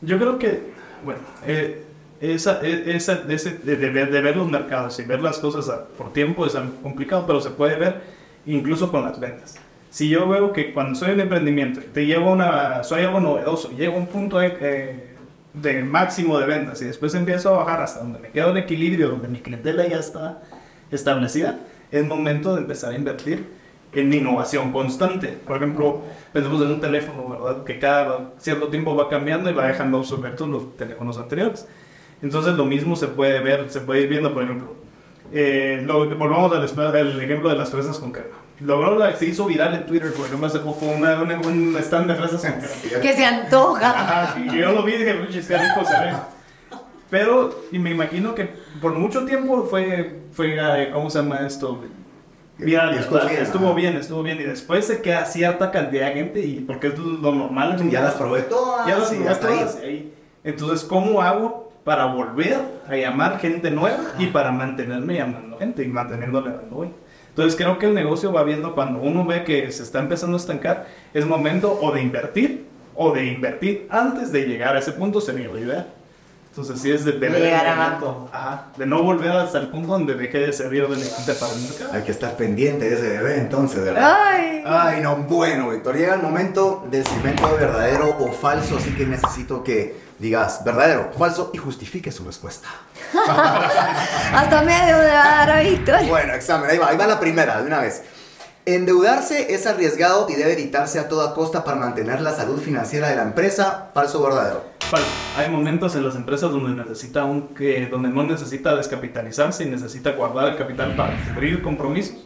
Yo 0.01 0.19
creo 0.19 0.39
que, 0.39 0.73
bueno, 1.05 1.21
eh, 1.47 1.85
esa, 2.21 2.61
e- 2.63 2.97
esa, 2.97 3.25
ese, 3.29 3.59
de, 3.59 3.77
de 3.77 3.91
de 4.07 4.21
ver 4.21 4.37
los 4.37 4.49
mercados 4.49 4.99
y 5.01 5.05
ver 5.05 5.21
las 5.21 5.39
cosas 5.39 5.69
por 5.99 6.13
tiempo 6.13 6.47
es 6.47 6.55
complicado, 6.83 7.27
pero 7.27 7.41
se 7.41 7.51
puede 7.51 7.77
ver 7.77 8.01
incluso 8.47 8.91
con 8.91 9.05
las 9.05 9.21
ventas. 9.21 9.57
Si 9.99 10.09
yo 10.09 10.29
veo 10.29 10.53
que 10.53 10.73
cuando 10.73 10.95
soy 10.97 11.11
un 11.11 11.19
emprendimiento, 11.19 11.81
te 11.93 12.07
llevo 12.07 12.31
una, 12.31 12.85
soy 12.85 13.03
algo 13.03 13.19
novedoso, 13.19 13.73
llego 13.73 13.95
a 13.97 13.99
un 13.99 14.07
punto 14.07 14.39
de, 14.39 14.57
eh, 14.61 15.05
de 15.55 15.83
máximo 15.83 16.39
de 16.39 16.47
ventas 16.47 16.81
y 16.81 16.85
después 16.85 17.13
empiezo 17.17 17.53
a 17.53 17.65
bajar 17.65 17.83
hasta 17.83 17.99
donde 18.05 18.21
me 18.21 18.29
quedo 18.29 18.51
en 18.51 18.59
equilibrio, 18.59 19.09
donde 19.09 19.27
mi 19.27 19.41
clientela 19.41 19.85
ya 19.89 19.99
está 19.99 20.41
establecida, 20.93 21.59
es 21.91 22.07
momento 22.07 22.55
de 22.55 22.61
empezar 22.61 22.93
a 22.93 22.97
invertir 22.97 23.45
en 23.93 24.15
innovación 24.15 24.71
constante. 24.71 25.37
Por 25.45 25.57
ejemplo, 25.57 26.03
pensemos 26.33 26.63
en 26.63 26.69
un 26.69 26.81
teléfono, 26.81 27.29
¿verdad? 27.31 27.65
Que 27.65 27.81
cada 27.81 28.35
cierto 28.39 28.69
tiempo 28.69 28.95
va 28.95 29.09
cambiando 29.09 29.51
y 29.51 29.53
va 29.53 29.67
dejando 29.67 29.99
obsoletos 29.99 30.49
los 30.49 30.77
teléfonos 30.77 31.19
anteriores. 31.19 31.67
Entonces 32.23 32.55
lo 32.55 32.67
mismo 32.67 32.95
se 32.95 33.09
puede 33.09 33.41
ver, 33.41 33.69
se 33.69 33.81
puede 33.81 34.03
ir 34.03 34.09
viendo, 34.11 34.33
por 34.33 34.45
ejemplo, 34.45 34.75
eh, 35.33 35.83
lo- 35.85 36.09
volvamos 36.17 36.53
al, 36.53 36.97
al 36.97 37.21
ejemplo 37.21 37.49
de 37.49 37.57
las 37.57 37.71
fresas 37.73 37.99
con 37.99 38.13
crema. 38.13 38.37
Logró 38.61 38.99
la, 38.99 39.15
se 39.15 39.27
hizo 39.27 39.47
viral 39.47 39.75
en 39.75 39.87
Twitter, 39.87 40.13
por 40.13 40.27
ejemplo, 40.27 40.47
hace 40.49 40.59
poco 40.59 40.87
una, 40.87 41.23
una- 41.23 41.39
un 41.39 41.77
stand 41.79 42.09
de 42.11 42.15
fresas 42.17 42.41
con. 42.43 43.01
Que 43.01 43.13
se 43.13 43.25
antoja. 43.25 43.89
Ajá, 43.91 44.39
y 44.41 44.59
yo 44.59 44.73
lo 44.73 44.83
vi 44.83 44.95
y 44.95 44.99
dije, 44.99 45.15
"Puchis, 45.15 45.47
qué 45.47 45.57
rico 45.59 45.85
se 45.85 45.93
ve. 45.93 46.13
Pero, 47.11 47.63
y 47.73 47.79
me 47.79 47.91
imagino 47.91 48.35
que 48.35 48.51
por 48.83 48.93
mucho 48.95 49.25
tiempo 49.25 49.67
fue, 49.71 50.21
fue 50.33 50.57
¿cómo 50.93 51.09
se 51.09 51.19
llama 51.23 51.39
esto? 51.47 51.81
Viral, 52.59 52.95
Estuvo 52.99 53.21
bien, 53.21 53.43
estuvo 53.43 53.67
ajá. 53.67 53.75
bien, 53.77 53.97
estuvo 53.97 54.23
bien. 54.25 54.41
Y 54.41 54.43
después 54.45 54.85
se 54.87 55.01
queda 55.01 55.25
cierta 55.25 55.71
cantidad 55.71 56.09
de 56.09 56.13
gente, 56.15 56.41
y 56.41 56.61
porque 56.61 56.89
es 56.89 56.99
lo 56.99 57.33
normal. 57.33 57.89
Ya 57.91 58.03
las 58.03 58.15
probé 58.15 58.43
todas. 58.43 58.87
ya 58.89 58.99
las 58.99 59.09
probé 59.11 59.35
todas, 59.57 59.77
ahí. 59.77 60.13
Entonces, 60.43 60.85
¿cómo 60.85 61.23
hago 61.23 61.73
para 61.85 62.07
volver 62.07 62.59
a 62.89 62.97
llamar 62.97 63.39
gente 63.39 63.71
nueva 63.71 63.99
y 64.19 64.27
para 64.27 64.51
mantenerme 64.51 65.15
llamando 65.15 65.57
gente 65.59 65.85
y 65.85 65.89
manteniéndole 65.89 66.51
dando 66.51 66.77
hoy? 66.77 66.91
Entonces, 67.39 67.57
creo 67.57 67.79
que 67.79 67.87
el 67.87 67.95
negocio 67.95 68.33
va 68.33 68.43
viendo 68.43 68.75
cuando 68.75 68.99
uno 68.99 69.25
ve 69.25 69.45
que 69.45 69.71
se 69.71 69.85
está 69.85 70.01
empezando 70.01 70.37
a 70.37 70.41
estancar, 70.41 70.89
es 71.15 71.25
momento 71.25 71.79
o 71.81 71.93
de 71.93 72.03
invertir 72.03 72.67
o 72.97 73.13
de 73.13 73.27
invertir 73.27 73.87
antes 73.91 74.33
de 74.33 74.43
llegar 74.43 74.75
a 74.75 74.81
ese 74.81 74.91
punto, 74.91 75.21
sería 75.21 75.47
la 75.47 75.61
idea. 75.61 75.87
Entonces, 76.51 76.81
sí 76.81 76.91
es 76.91 77.05
de, 77.05 77.13
de 77.13 77.19
De 77.19 77.27
el 77.37 77.43
llegar 77.43 77.67
a 77.67 77.77
momento, 77.77 78.29
ajá, 78.33 78.67
de 78.77 78.87
no 78.87 79.03
volver 79.03 79.31
hasta 79.31 79.59
el 79.59 79.69
punto 79.69 79.93
donde 79.93 80.15
deje 80.15 80.39
de 80.39 80.53
ser 80.53 80.71
relevante 80.71 81.07
para 81.35 81.53
mercado. 81.55 81.91
Hay 81.93 82.03
que 82.03 82.11
estar 82.11 82.37
pendiente 82.37 82.89
de 82.89 82.97
ese 82.97 83.09
bebé 83.09 83.39
entonces, 83.39 83.85
¿verdad? 83.85 84.17
Ay. 84.27 84.63
Ay, 84.67 85.01
no, 85.01 85.17
bueno, 85.17 85.71
Víctor, 85.71 85.97
llega 85.97 86.15
el 86.15 86.23
momento 86.23 86.85
del 86.91 87.07
segmento 87.07 87.47
de 87.49 87.55
verdadero 87.55 88.17
o 88.19 88.33
falso, 88.33 88.77
así 88.77 88.91
que 88.95 89.07
necesito 89.07 89.63
que 89.63 90.09
digas 90.19 90.65
verdadero, 90.65 91.11
falso 91.17 91.51
y 91.55 91.59
justifique 91.59 92.11
su 92.11 92.25
respuesta. 92.25 92.69
Hasta 94.35 94.63
dar 94.65 95.51
a 95.51 95.61
Víctor. 95.61 96.07
Bueno, 96.07 96.35
examen, 96.35 96.71
ahí 96.71 96.79
va, 96.79 96.89
ahí 96.89 96.97
va 96.97 97.07
la 97.07 97.21
primera, 97.21 97.61
de 97.61 97.67
una 97.67 97.81
vez. 97.81 98.03
Endeudarse 98.67 99.55
es 99.55 99.67
arriesgado 99.67 100.27
y 100.29 100.35
debe 100.35 100.53
evitarse 100.53 100.99
a 100.99 101.09
toda 101.09 101.35
costa 101.35 101.65
para 101.65 101.79
mantener 101.79 102.21
la 102.21 102.35
salud 102.35 102.61
financiera 102.61 103.09
de 103.09 103.17
la 103.17 103.23
empresa, 103.23 103.89
falso 103.95 104.21
o 104.21 104.25
verdadero. 104.25 104.78
Hay 105.37 105.51
momentos 105.51 105.95
en 105.97 106.05
las 106.05 106.17
empresas 106.17 106.51
donde 106.51 106.83
necesita 106.83 107.25
un 107.25 107.49
que 107.49 107.87
donde 107.87 108.09
no 108.09 108.23
necesita 108.23 108.75
descapitalizarse 108.75 109.65
y 109.65 109.67
necesita 109.67 110.13
guardar 110.13 110.49
el 110.49 110.57
capital 110.57 110.97
para 110.97 111.15
cubrir 111.27 111.61
compromisos 111.61 112.17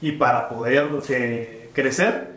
y 0.00 0.12
para 0.12 0.48
poder 0.48 0.88
eh, 1.08 1.70
crecer. 1.72 2.36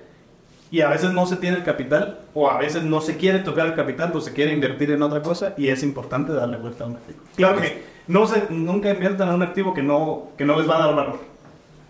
Y 0.71 0.81
a 0.81 0.89
veces 0.89 1.13
no 1.13 1.27
se 1.27 1.35
tiene 1.35 1.57
el 1.57 1.63
capital 1.63 2.21
o 2.33 2.49
a 2.49 2.57
veces 2.57 2.83
no 2.83 2.99
se 2.99 3.17
quiere 3.17 3.39
tocar 3.39 3.67
el 3.67 3.75
capital 3.75 4.11
o 4.15 4.21
se 4.21 4.33
quiere 4.33 4.53
invertir 4.53 4.89
en 4.89 5.03
otra 5.03 5.21
cosa 5.21 5.53
y 5.55 5.67
es 5.67 5.83
importante 5.83 6.33
darle 6.33 6.57
vuelta 6.57 6.85
a 6.85 6.87
un 6.87 6.95
activo. 6.95 7.19
Claro 7.35 7.61
que 7.61 7.83
no 8.07 8.25
se, 8.25 8.47
nunca 8.49 8.89
inviertan 8.89 9.29
en 9.29 9.35
un 9.35 9.43
activo 9.43 9.73
que 9.73 9.83
no, 9.83 10.29
que 10.35 10.45
no 10.45 10.57
les 10.57 10.67
va 10.67 10.77
a 10.77 10.87
dar 10.87 10.95
valor. 10.95 11.19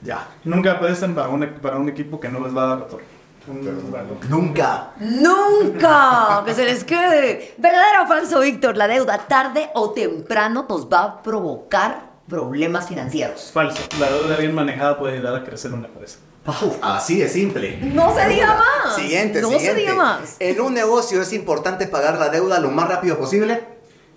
Ya. 0.02 0.28
Nunca 0.44 0.80
presten 0.80 1.16
para 1.16 1.30
un, 1.30 1.46
para 1.62 1.78
un 1.78 1.88
equipo 1.88 2.20
que 2.20 2.28
no 2.28 2.42
les 2.42 2.56
va 2.56 2.64
a 2.64 2.68
dar 2.68 2.80
retorno. 2.80 3.19
Un 3.50 3.92
valor. 3.92 4.18
Nunca. 4.30 4.92
Nunca 5.00 6.44
que 6.46 6.54
se 6.54 6.66
les 6.66 6.84
quede. 6.84 7.56
¿Verdadero 7.58 8.04
o 8.04 8.08
falso, 8.08 8.42
Víctor? 8.42 8.78
La 8.78 8.88
deuda 8.88 9.18
tarde 9.28 9.70
o 9.74 9.90
temprano 9.92 10.68
nos 10.70 10.88
va 10.88 11.04
a 11.04 11.24
provocar 11.24 12.10
problemas 12.28 12.88
financieros. 12.88 13.50
Falso. 13.52 13.82
La 14.00 14.08
deuda 14.08 14.36
bien 14.38 14.54
manejada 14.54 15.00
puede 15.00 15.16
ayudar 15.16 15.36
a 15.36 15.44
crecer 15.44 15.74
una 15.74 15.88
empresa. 15.88 16.20
Uf, 16.46 16.78
así 16.82 17.20
de 17.20 17.28
simple. 17.28 17.80
No 17.82 18.16
se 18.16 18.28
diga 18.28 18.56
más. 18.56 18.96
Siguiente, 18.96 19.42
no 19.42 19.50
siguiente. 19.50 19.74
se 19.74 19.80
diga 19.80 19.94
más. 19.96 20.36
En 20.40 20.62
un 20.62 20.74
negocio 20.74 21.22
es 21.22 21.34
importante 21.34 21.88
pagar 21.88 22.20
la 22.20 22.30
deuda 22.30 22.60
lo 22.60 22.70
más 22.70 22.88
rápido 22.88 23.18
posible. 23.18 23.64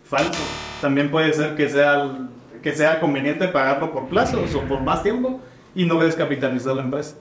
Falso. 0.05 0.43
También 0.83 1.11
puede 1.11 1.33
ser 1.33 1.57
que 1.57 1.71
sea, 1.71 2.29
que 2.63 2.75
sea 2.75 3.01
conveniente 3.01 3.49
pagarlo 3.49 3.93
por 3.93 4.09
plazos 4.09 4.55
o 4.55 4.61
por 4.63 4.81
más 4.81 5.03
tiempo 5.03 5.41
y 5.75 5.87
no 5.87 5.99
descapitalizar 5.99 6.75
la 6.77 6.83
empresa. 6.83 7.15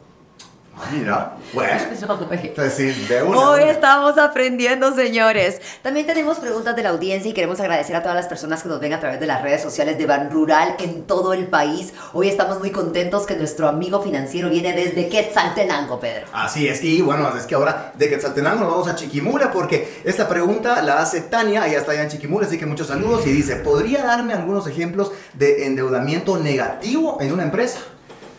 Mira. 0.92 1.34
Pues 1.54 2.74
sí, 2.74 2.92
de 3.08 3.24
una. 3.24 3.40
Hoy 3.40 3.64
una. 3.64 3.72
estamos 3.72 4.18
aprendiendo, 4.18 4.94
señores. 4.96 5.62
También 5.82 6.06
tenemos 6.06 6.40
preguntas 6.40 6.76
de 6.76 6.84
la 6.84 6.90
audiencia 6.90 7.30
y 7.30 7.34
queremos 7.34 7.60
agradecer 7.60 7.96
a 7.96 8.02
todas 8.02 8.16
las 8.16 8.28
personas 8.28 8.64
que 8.64 8.70
nos 8.70 8.80
ven 8.80 8.94
a 8.94 9.00
través 9.00 9.20
de 9.20 9.28
las 9.28 9.42
redes 9.42 9.62
sociales 9.62 9.98
de 9.98 10.06
Ban 10.06 10.32
Rural 10.32 10.76
en 10.80 11.04
todo 11.04 11.34
el 11.34 11.48
país. 11.48 11.94
Hoy 12.14 12.30
estamos 12.30 12.60
muy 12.60 12.72
contentos 12.72 13.26
que 13.26 13.36
nuestro 13.36 13.68
amigo 13.68 14.02
financiero 14.02 14.50
viene 14.50 14.74
desde 14.74 15.10
Quetzaltenango, 15.10 16.00
Pedro. 16.00 16.28
Así 16.34 16.68
es, 16.68 16.84
y 16.84 17.02
bueno, 17.02 17.32
es 17.36 17.46
que 17.46 17.56
ahora 17.56 17.92
de 17.96 18.10
Quetzaltenango 18.10 18.62
nos 18.62 18.72
vamos 18.72 18.88
a 18.88 18.96
Chiquimula 18.96 19.52
porque 19.52 20.02
esta 20.04 20.28
pregunta 20.28 20.82
la 20.82 21.00
hace 21.00 21.22
Tania, 21.22 21.68
ella 21.68 21.80
está 21.80 21.92
allá 21.92 22.04
en 22.04 22.10
Chiquimula, 22.10 22.48
así 22.48 22.58
que 22.58 22.66
muchos 22.66 22.88
saludos 22.88 23.26
y 23.28 23.32
dice, 23.32 23.58
¿podría 23.58 24.04
darme 24.04 24.34
algunos 24.34 24.68
ejemplos 24.68 25.12
de 25.34 25.66
endeudamiento 25.66 26.38
negativo 26.38 27.18
en 27.22 27.34
una 27.34 27.44
empresa? 27.44 27.80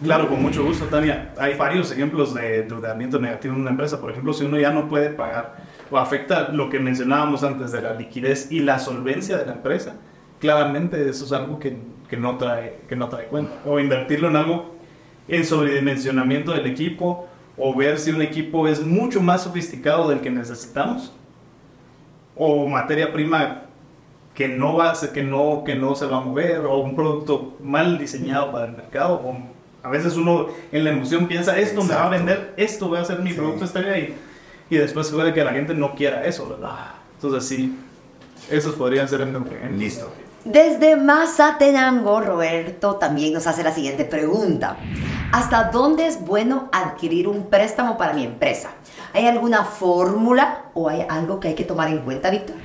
Claro, 0.03 0.29
con 0.29 0.43
mucho 0.43 0.65
gusto, 0.65 0.87
Tania. 0.87 1.33
Hay 1.39 1.55
varios 1.55 1.93
ejemplos 1.93 2.35
de 2.35 2.63
endeudamiento 2.63 3.21
negativo 3.21 3.55
en 3.55 3.61
una 3.61 3.71
empresa. 3.71 4.01
Por 4.01 4.11
ejemplo, 4.11 4.33
si 4.33 4.45
uno 4.45 4.59
ya 4.59 4.73
no 4.73 4.89
puede 4.89 5.11
pagar 5.11 5.55
o 5.91 5.99
afecta 5.99 6.49
lo 6.49 6.69
que 6.69 6.81
mencionábamos 6.81 7.45
antes 7.45 7.71
de 7.71 7.83
la 7.83 7.95
liquidez 7.95 8.51
y 8.51 8.61
la 8.61 8.81
solvencia 8.81 9.39
de 9.39 9.47
la 9.47 9.53
empresa, 9.53 9.95
claramente 10.41 11.09
eso 11.09 11.25
es 11.25 11.33
algo 11.33 11.61
que, 11.61 11.77
que 12.09 12.17
no, 12.17 12.37
trae, 12.37 12.81
que 12.89 12.97
no 12.97 13.09
trae 13.09 13.27
cuenta. 13.27 13.53
O 13.65 13.79
invertirlo 13.79 14.29
en 14.29 14.37
algo, 14.37 14.75
en 15.29 15.45
sobredimensionamiento 15.45 16.53
del 16.53 16.67
equipo, 16.67 17.29
o 17.57 17.73
ver 17.73 17.99
si 17.99 18.11
un 18.11 18.23
equipo 18.23 18.67
es 18.67 18.85
mucho 18.85 19.21
más 19.21 19.45
sofisticado 19.45 20.09
del 20.09 20.21
que 20.21 20.31
necesitamos, 20.31 21.13
o 22.35 22.67
materia 22.67 23.13
prima 23.13 23.63
que 24.35 24.49
no 24.49 24.75
va 24.77 24.91
a 24.91 24.95
ser, 24.97 25.13
que 25.13 25.23
no, 25.23 25.63
que 25.65 25.77
no 25.77 25.95
se 25.95 26.07
va 26.07 26.17
a 26.17 26.21
mover, 26.23 26.61
o 26.61 26.79
un 26.79 26.97
producto 26.97 27.57
mal 27.63 27.99
diseñado 27.99 28.51
para 28.51 28.65
el 28.65 28.73
mercado, 28.73 29.21
o 29.25 29.52
a 29.83 29.89
veces 29.89 30.17
uno 30.17 30.47
en 30.71 30.85
la 30.85 30.91
emoción 30.91 31.27
piensa, 31.27 31.59
esto 31.59 31.83
me 31.83 31.95
va 31.95 32.07
a 32.07 32.09
vender, 32.11 32.55
esto 32.57 32.91
va 32.91 33.01
a 33.01 33.05
ser 33.05 33.21
mi 33.21 33.31
Sí. 33.31 33.37
producto 33.37 33.65
estrella, 33.65 33.99
y, 33.99 34.15
y 34.71 34.77
después 34.77 35.09
puede 35.11 35.33
que 35.35 35.45
la 35.45 35.53
gente 35.53 35.75
no 35.75 35.95
quiera 35.95 36.25
eso, 36.25 36.49
¿verdad? 36.49 36.93
Entonces 37.17 37.49
sí, 37.49 37.77
esos 38.51 38.75
podrían 38.75 39.09
ser 39.09 39.21
ejemplos. 39.23 39.55
Listo. 39.77 40.11
Desde 40.45 40.97
Mazatenango, 40.97 42.21
Roberto 42.21 42.97
también 42.97 43.33
nos 43.33 43.47
hace 43.47 43.63
la 43.63 43.73
siguiente 43.73 44.05
pregunta. 44.05 44.77
¿Hasta 45.31 45.71
dónde 45.71 46.07
es 46.07 46.21
bueno 46.21 46.69
adquirir 46.73 47.29
un 47.29 47.49
préstamo 47.49 47.97
para 47.97 48.13
mi 48.13 48.25
empresa? 48.25 48.71
¿Hay 49.15 49.27
alguna 49.29 49.65
fórmula 49.65 50.65
o 50.75 50.89
hay 50.89 51.07
algo 51.09 51.39
que 51.39 51.49
hay 51.49 51.55
que 51.55 51.65
tomar 51.65 51.89
en 51.89 52.01
cuenta, 52.01 52.29
Víctor? 52.31 52.57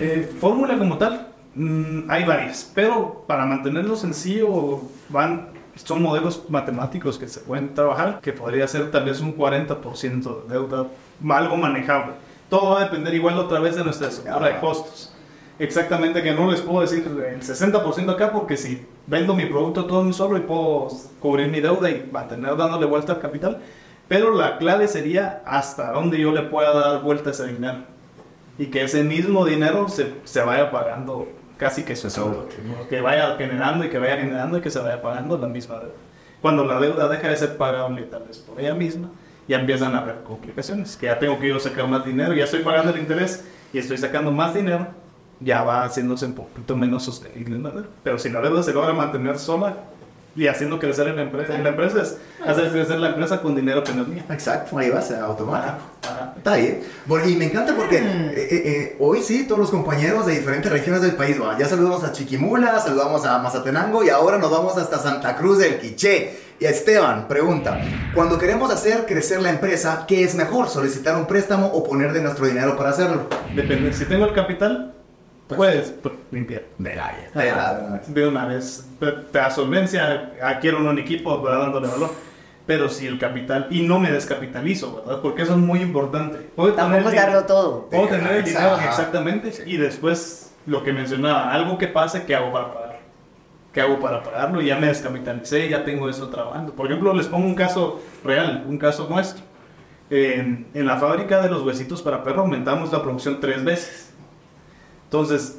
Eh, 0.00 0.32
fórmula 0.40 0.78
como 0.78 0.96
tal, 0.98 1.28
mm, 1.56 2.08
hay 2.08 2.24
varias, 2.24 2.70
pero 2.74 3.24
para 3.26 3.44
mantenerlo 3.44 3.96
sencillo 3.96 4.80
van, 5.08 5.48
son 5.84 6.02
modelos 6.02 6.44
matemáticos 6.48 7.18
que 7.18 7.28
se 7.28 7.40
pueden 7.40 7.74
trabajar, 7.74 8.20
que 8.20 8.32
podría 8.32 8.66
ser 8.66 8.90
tal 8.90 9.04
vez 9.04 9.20
un 9.20 9.36
40% 9.36 10.44
de 10.44 10.54
deuda, 10.54 10.86
algo 11.30 11.56
manejable. 11.56 12.14
Todo 12.50 12.70
va 12.70 12.80
a 12.80 12.84
depender 12.84 13.14
igual 13.14 13.38
otra 13.38 13.60
vez 13.60 13.76
de 13.76 13.84
nuestra 13.84 14.08
estructura 14.08 14.46
de 14.46 14.52
Ajá. 14.52 14.60
costos. 14.60 15.14
Exactamente 15.58 16.22
que 16.22 16.32
no 16.32 16.50
les 16.50 16.60
puedo 16.60 16.80
decir 16.80 17.04
el 17.06 17.40
60% 17.40 18.12
acá 18.12 18.32
porque 18.32 18.56
si 18.56 18.86
vendo 19.06 19.34
mi 19.34 19.46
producto 19.46 19.86
todo 19.86 20.00
en 20.02 20.08
un 20.08 20.14
solo 20.14 20.36
y 20.36 20.42
puedo 20.42 20.88
cubrir 21.18 21.48
mi 21.48 21.60
deuda 21.60 21.90
y 21.90 22.08
mantener 22.12 22.56
dándole 22.56 22.86
vuelta 22.86 23.14
al 23.14 23.20
capital, 23.20 23.58
pero 24.06 24.32
la 24.34 24.56
clave 24.58 24.86
sería 24.86 25.42
hasta 25.44 25.92
dónde 25.92 26.18
yo 26.18 26.32
le 26.32 26.42
pueda 26.42 26.72
dar 26.72 27.02
vuelta 27.02 27.30
a 27.30 27.32
ese 27.32 27.48
dinero 27.48 27.78
y 28.56 28.66
que 28.66 28.82
ese 28.82 29.02
mismo 29.02 29.44
dinero 29.44 29.88
se, 29.88 30.14
se 30.24 30.42
vaya 30.42 30.70
pagando 30.70 31.28
casi 31.58 31.82
que 31.82 31.96
su 31.96 32.08
Solo. 32.08 32.48
que 32.88 33.00
vaya 33.00 33.36
generando 33.36 33.84
y 33.84 33.90
que 33.90 33.98
vaya 33.98 34.16
generando 34.16 34.58
y 34.58 34.60
que 34.60 34.70
se 34.70 34.78
vaya 34.78 35.02
pagando 35.02 35.36
la 35.36 35.48
misma 35.48 35.80
deuda. 35.80 35.92
Cuando 36.40 36.64
la 36.64 36.80
deuda 36.80 37.08
deja 37.08 37.28
de 37.28 37.36
ser 37.36 37.56
pagable 37.56 38.02
tal 38.02 38.22
vez 38.22 38.38
por 38.38 38.60
ella 38.60 38.74
misma, 38.74 39.10
ya 39.48 39.58
empiezan 39.58 39.94
a 39.94 39.98
haber 39.98 40.22
complicaciones, 40.22 40.96
que 40.96 41.06
ya 41.06 41.18
tengo 41.18 41.38
que 41.38 41.48
yo 41.48 41.58
sacar 41.58 41.88
más 41.88 42.04
dinero, 42.04 42.32
ya 42.32 42.44
estoy 42.44 42.62
pagando 42.62 42.92
el 42.92 43.00
interés 43.00 43.44
y 43.72 43.78
estoy 43.78 43.98
sacando 43.98 44.30
más 44.30 44.54
dinero, 44.54 44.86
ya 45.40 45.62
va 45.62 45.84
haciéndose 45.84 46.26
un 46.26 46.34
poquito 46.34 46.76
menos 46.76 47.02
sostenible 47.02 47.56
deuda. 47.56 47.86
Pero 48.04 48.18
si 48.18 48.30
la 48.30 48.40
deuda 48.40 48.62
se 48.62 48.72
logra 48.72 48.92
mantener 48.92 49.38
sola 49.38 49.76
y 50.38 50.46
haciendo 50.46 50.78
crecer 50.78 51.08
en 51.08 51.16
la 51.16 51.22
empresa, 51.22 51.56
en 51.56 51.64
la 51.64 51.70
empresa 51.70 52.00
es 52.00 52.16
hacer 52.46 52.70
crecer 52.70 52.98
la 52.98 53.08
empresa 53.08 53.42
con 53.42 53.56
dinero 53.56 53.82
que 53.82 53.92
no 53.92 54.02
es 54.02 54.08
mío. 54.08 54.22
Exacto, 54.30 54.78
ahí 54.78 54.88
va 54.88 55.00
a 55.00 55.02
ser 55.02 55.18
automático. 55.18 55.78
Ajá. 56.02 56.34
Está 56.36 56.54
bien. 56.54 56.80
Bueno, 57.06 57.28
y 57.28 57.34
me 57.34 57.46
encanta 57.46 57.74
porque 57.74 57.96
eh, 57.96 58.32
eh, 58.36 58.48
eh, 58.50 58.96
hoy 59.00 59.20
sí, 59.20 59.48
todos 59.48 59.58
los 59.58 59.70
compañeros 59.70 60.26
de 60.26 60.34
diferentes 60.38 60.70
regiones 60.70 61.02
del 61.02 61.16
país, 61.16 61.42
va, 61.42 61.58
ya 61.58 61.66
saludamos 61.66 62.04
a 62.04 62.12
Chiquimula, 62.12 62.78
saludamos 62.78 63.26
a 63.26 63.38
Mazatenango 63.38 64.04
y 64.04 64.10
ahora 64.10 64.38
nos 64.38 64.52
vamos 64.52 64.76
hasta 64.76 64.98
Santa 64.98 65.34
Cruz 65.34 65.58
del 65.58 65.80
Quiché. 65.80 66.46
Y 66.60 66.64
Esteban 66.64 67.26
pregunta, 67.26 67.80
cuando 68.14 68.38
queremos 68.38 68.72
hacer 68.72 69.06
crecer 69.06 69.40
la 69.42 69.50
empresa, 69.50 70.04
¿qué 70.06 70.22
es 70.22 70.34
mejor? 70.34 70.68
¿Solicitar 70.68 71.16
un 71.16 71.26
préstamo 71.26 71.66
o 71.66 71.84
poner 71.84 72.12
de 72.12 72.20
nuestro 72.20 72.46
dinero 72.46 72.76
para 72.76 72.90
hacerlo? 72.90 73.28
Depende, 73.54 73.92
si 73.92 74.04
tengo 74.04 74.24
el 74.24 74.34
capital, 74.34 74.92
puedes 75.56 75.94
limpiar. 76.30 76.62
De 76.78 76.94
la 76.94 78.00
de 78.06 78.26
una 78.26 78.46
vez. 78.46 78.88
Te 79.32 79.50
solvencia, 79.50 80.32
adquiero 80.42 80.78
un 80.78 80.98
equipo 80.98 81.40
¿verdad? 81.42 81.60
dándole 81.60 81.88
valor. 81.88 82.10
Pero 82.66 82.90
si 82.90 83.06
el 83.06 83.18
capital, 83.18 83.66
y 83.70 83.80
no 83.80 83.98
me 83.98 84.12
descapitalizo, 84.12 84.96
¿verdad? 84.96 85.22
Porque 85.22 85.40
eso 85.42 85.52
es 85.52 85.58
muy 85.58 85.80
importante. 85.80 86.50
Puedo 86.54 86.74
Tampoco 86.74 87.08
es 87.08 87.16
darlo 87.16 87.44
todo. 87.44 87.88
Puedo 87.88 88.08
tener 88.08 88.32
el 88.32 88.44
dinero 88.44 88.76
exactamente 88.86 89.52
y 89.64 89.78
después 89.78 90.52
lo 90.66 90.84
que 90.84 90.92
mencionaba, 90.92 91.50
algo 91.50 91.78
que 91.78 91.88
pase, 91.88 92.24
¿qué 92.26 92.34
hago 92.34 92.52
para 92.52 92.74
pagar? 92.74 92.98
¿Qué 93.72 93.80
hago 93.80 93.98
para 93.98 94.22
pagarlo? 94.22 94.60
Ya 94.60 94.76
me 94.76 94.88
descapitalicé, 94.88 95.68
ya 95.70 95.82
tengo 95.82 96.10
eso 96.10 96.28
trabajando. 96.28 96.74
Por 96.74 96.86
ejemplo, 96.86 97.14
les 97.14 97.26
pongo 97.26 97.46
un 97.46 97.54
caso 97.54 98.02
real, 98.22 98.64
un 98.68 98.76
caso 98.76 99.06
nuestro. 99.08 99.42
En, 100.10 100.66
en 100.74 100.86
la 100.86 100.98
fábrica 100.98 101.40
de 101.40 101.48
los 101.48 101.62
huesitos 101.62 102.02
para 102.02 102.22
perro 102.22 102.42
aumentamos 102.42 102.92
la 102.92 103.02
producción 103.02 103.40
tres 103.40 103.64
veces. 103.64 104.07
Entonces, 105.08 105.58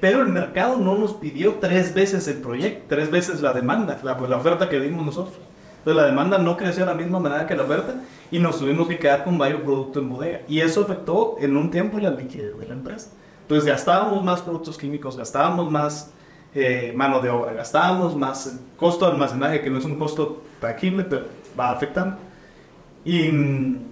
pero 0.00 0.22
el 0.22 0.28
mercado 0.28 0.78
no 0.78 0.96
nos 0.96 1.14
pidió 1.14 1.54
tres 1.54 1.92
veces 1.94 2.28
el 2.28 2.38
proyecto, 2.38 2.84
tres 2.88 3.10
veces 3.10 3.42
la 3.42 3.52
demanda, 3.52 3.98
la, 4.04 4.16
la 4.16 4.36
oferta 4.36 4.68
que 4.68 4.78
dimos 4.78 5.04
nosotros. 5.04 5.36
Entonces 5.78 6.00
la 6.00 6.06
demanda 6.06 6.38
no 6.38 6.56
creció 6.56 6.84
de 6.84 6.92
la 6.92 6.94
misma 6.94 7.18
manera 7.18 7.44
que 7.44 7.56
la 7.56 7.64
oferta 7.64 7.96
y 8.30 8.38
nos 8.38 8.60
tuvimos 8.60 8.86
que 8.86 8.98
quedar 8.98 9.24
con 9.24 9.36
varios 9.36 9.62
productos 9.62 10.00
en 10.00 10.08
bodega. 10.10 10.40
Y 10.46 10.60
eso 10.60 10.82
afectó 10.82 11.36
en 11.40 11.56
un 11.56 11.72
tiempo 11.72 11.98
la 11.98 12.10
liquidez 12.10 12.56
de 12.56 12.66
la 12.68 12.74
empresa. 12.74 13.10
Entonces 13.42 13.68
gastábamos 13.68 14.22
más 14.22 14.40
productos 14.42 14.78
químicos, 14.78 15.16
gastábamos 15.16 15.68
más 15.70 16.12
eh, 16.54 16.92
mano 16.94 17.20
de 17.20 17.30
obra, 17.30 17.52
gastábamos 17.52 18.16
más 18.16 18.60
costo 18.76 19.06
de 19.06 19.12
almacenaje, 19.12 19.60
que 19.60 19.70
no 19.70 19.78
es 19.78 19.84
un 19.84 19.98
costo 19.98 20.42
tangible, 20.60 21.02
pero 21.02 21.24
va 21.58 21.72
afectando. 21.72 22.16
Y 23.04 23.32
mm, 23.32 23.91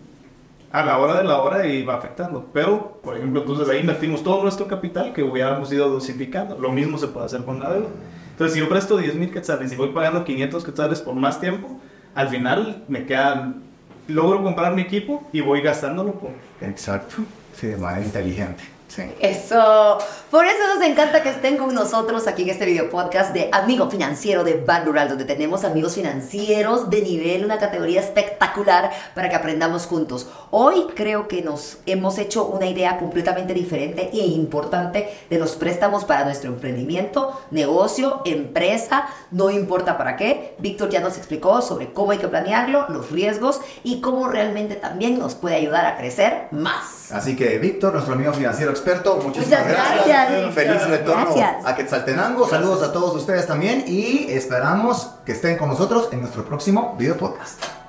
a 0.73 0.85
la 0.85 0.99
hora 0.99 1.19
de 1.19 1.25
la 1.25 1.41
hora 1.41 1.67
iba 1.67 1.95
afectando. 1.95 2.47
Pero, 2.53 3.01
por 3.03 3.17
ejemplo, 3.17 3.41
entonces 3.41 3.69
ahí 3.69 3.81
invertimos 3.81 4.23
todo 4.23 4.43
nuestro 4.43 4.67
capital 4.67 5.13
que 5.13 5.23
hubiéramos 5.23 5.73
ido 5.73 5.89
dosificando. 5.89 6.57
Lo 6.59 6.71
mismo 6.71 6.99
se 6.99 7.09
puede 7.09 7.27
hacer 7.27 7.45
con 7.45 7.61
la 7.61 7.73
deuda. 7.73 7.89
Entonces, 8.31 8.55
si 8.55 8.61
yo 8.61 8.69
presto 8.69 8.97
10 8.97 9.17
mil 9.17 9.33
quetzales 9.33 9.73
y 9.73 9.77
voy 9.77 9.89
pagando 9.89 10.25
500 10.25 10.65
quetzales 10.65 11.01
por 11.01 11.15
más 11.15 11.41
tiempo, 11.41 11.79
al 12.15 12.29
final 12.29 12.85
me 12.89 13.05
quedan, 13.05 13.63
logro 14.09 14.43
comprar 14.43 14.75
mi 14.75 14.83
equipo 14.83 15.29
y 15.33 15.41
voy 15.41 15.61
gastándolo 15.61 16.13
por... 16.13 16.31
Exacto. 16.61 17.17
Sí, 17.55 17.67
de 17.67 17.77
manera 17.77 18.05
inteligente. 18.05 18.63
Sí. 18.89 19.03
Eso. 19.21 19.99
Por 20.31 20.47
eso 20.47 20.59
nos 20.73 20.87
encanta 20.87 21.25
que 21.25 21.31
estén 21.31 21.57
con 21.57 21.75
nosotros 21.75 22.29
aquí 22.29 22.43
en 22.43 22.51
este 22.51 22.65
video 22.65 22.89
podcast 22.89 23.35
de 23.35 23.49
Amigo 23.51 23.91
Financiero 23.91 24.45
de 24.45 24.63
Ban 24.65 24.87
Rural, 24.87 25.09
donde 25.09 25.25
tenemos 25.25 25.65
amigos 25.65 25.97
financieros 25.97 26.89
de 26.89 27.03
nivel, 27.03 27.45
una 27.45 27.59
categoría 27.59 27.99
espectacular 27.99 28.93
para 29.13 29.29
que 29.29 29.35
aprendamos 29.35 29.87
juntos. 29.87 30.29
Hoy 30.53 30.87
creo 30.95 31.27
que 31.27 31.43
nos 31.43 31.79
hemos 31.85 32.17
hecho 32.19 32.47
una 32.47 32.67
idea 32.67 32.97
completamente 32.99 33.55
diferente 33.55 34.09
e 34.13 34.19
importante 34.19 35.13
de 35.29 35.39
los 35.41 35.57
préstamos 35.57 36.05
para 36.05 36.25
nuestro 36.25 36.51
emprendimiento, 36.53 37.37
negocio, 37.51 38.23
empresa, 38.25 39.09
no 39.33 39.51
importa 39.51 39.99
para 39.99 40.15
qué. 40.15 40.55
Víctor 40.59 40.91
ya 40.91 41.01
nos 41.01 41.19
explicó 41.19 41.61
sobre 41.61 41.93
cómo 41.93 42.13
hay 42.13 42.19
que 42.19 42.29
planearlo, 42.29 42.87
los 42.89 43.11
riesgos 43.11 43.61
y 43.83 44.01
cómo 44.01 44.29
realmente 44.29 44.77
también 44.77 45.19
nos 45.19 45.35
puede 45.35 45.57
ayudar 45.57 45.87
a 45.87 45.97
crecer 45.97 46.47
más. 46.53 47.11
Así 47.11 47.35
que 47.35 47.59
Víctor, 47.59 47.95
nuestro 47.95 48.15
amigo 48.15 48.33
financiero 48.33 48.71
experto. 48.71 49.17
Muchísimas 49.17 49.49
Muchas 49.49 49.67
gracias. 49.67 49.95
gracias, 50.07 50.20
Feliz 50.53 50.87
retorno 50.89 51.35
Gracias. 51.35 51.67
a 51.67 51.75
Quetzaltenango. 51.75 52.49
Saludos 52.49 52.83
a 52.83 52.93
todos 52.93 53.15
ustedes 53.17 53.47
también 53.47 53.85
y 53.87 54.27
esperamos 54.31 55.11
que 55.25 55.33
estén 55.33 55.57
con 55.57 55.69
nosotros 55.69 56.09
en 56.13 56.21
nuestro 56.21 56.45
próximo 56.45 56.95
video 56.99 57.17
podcast. 57.17 57.80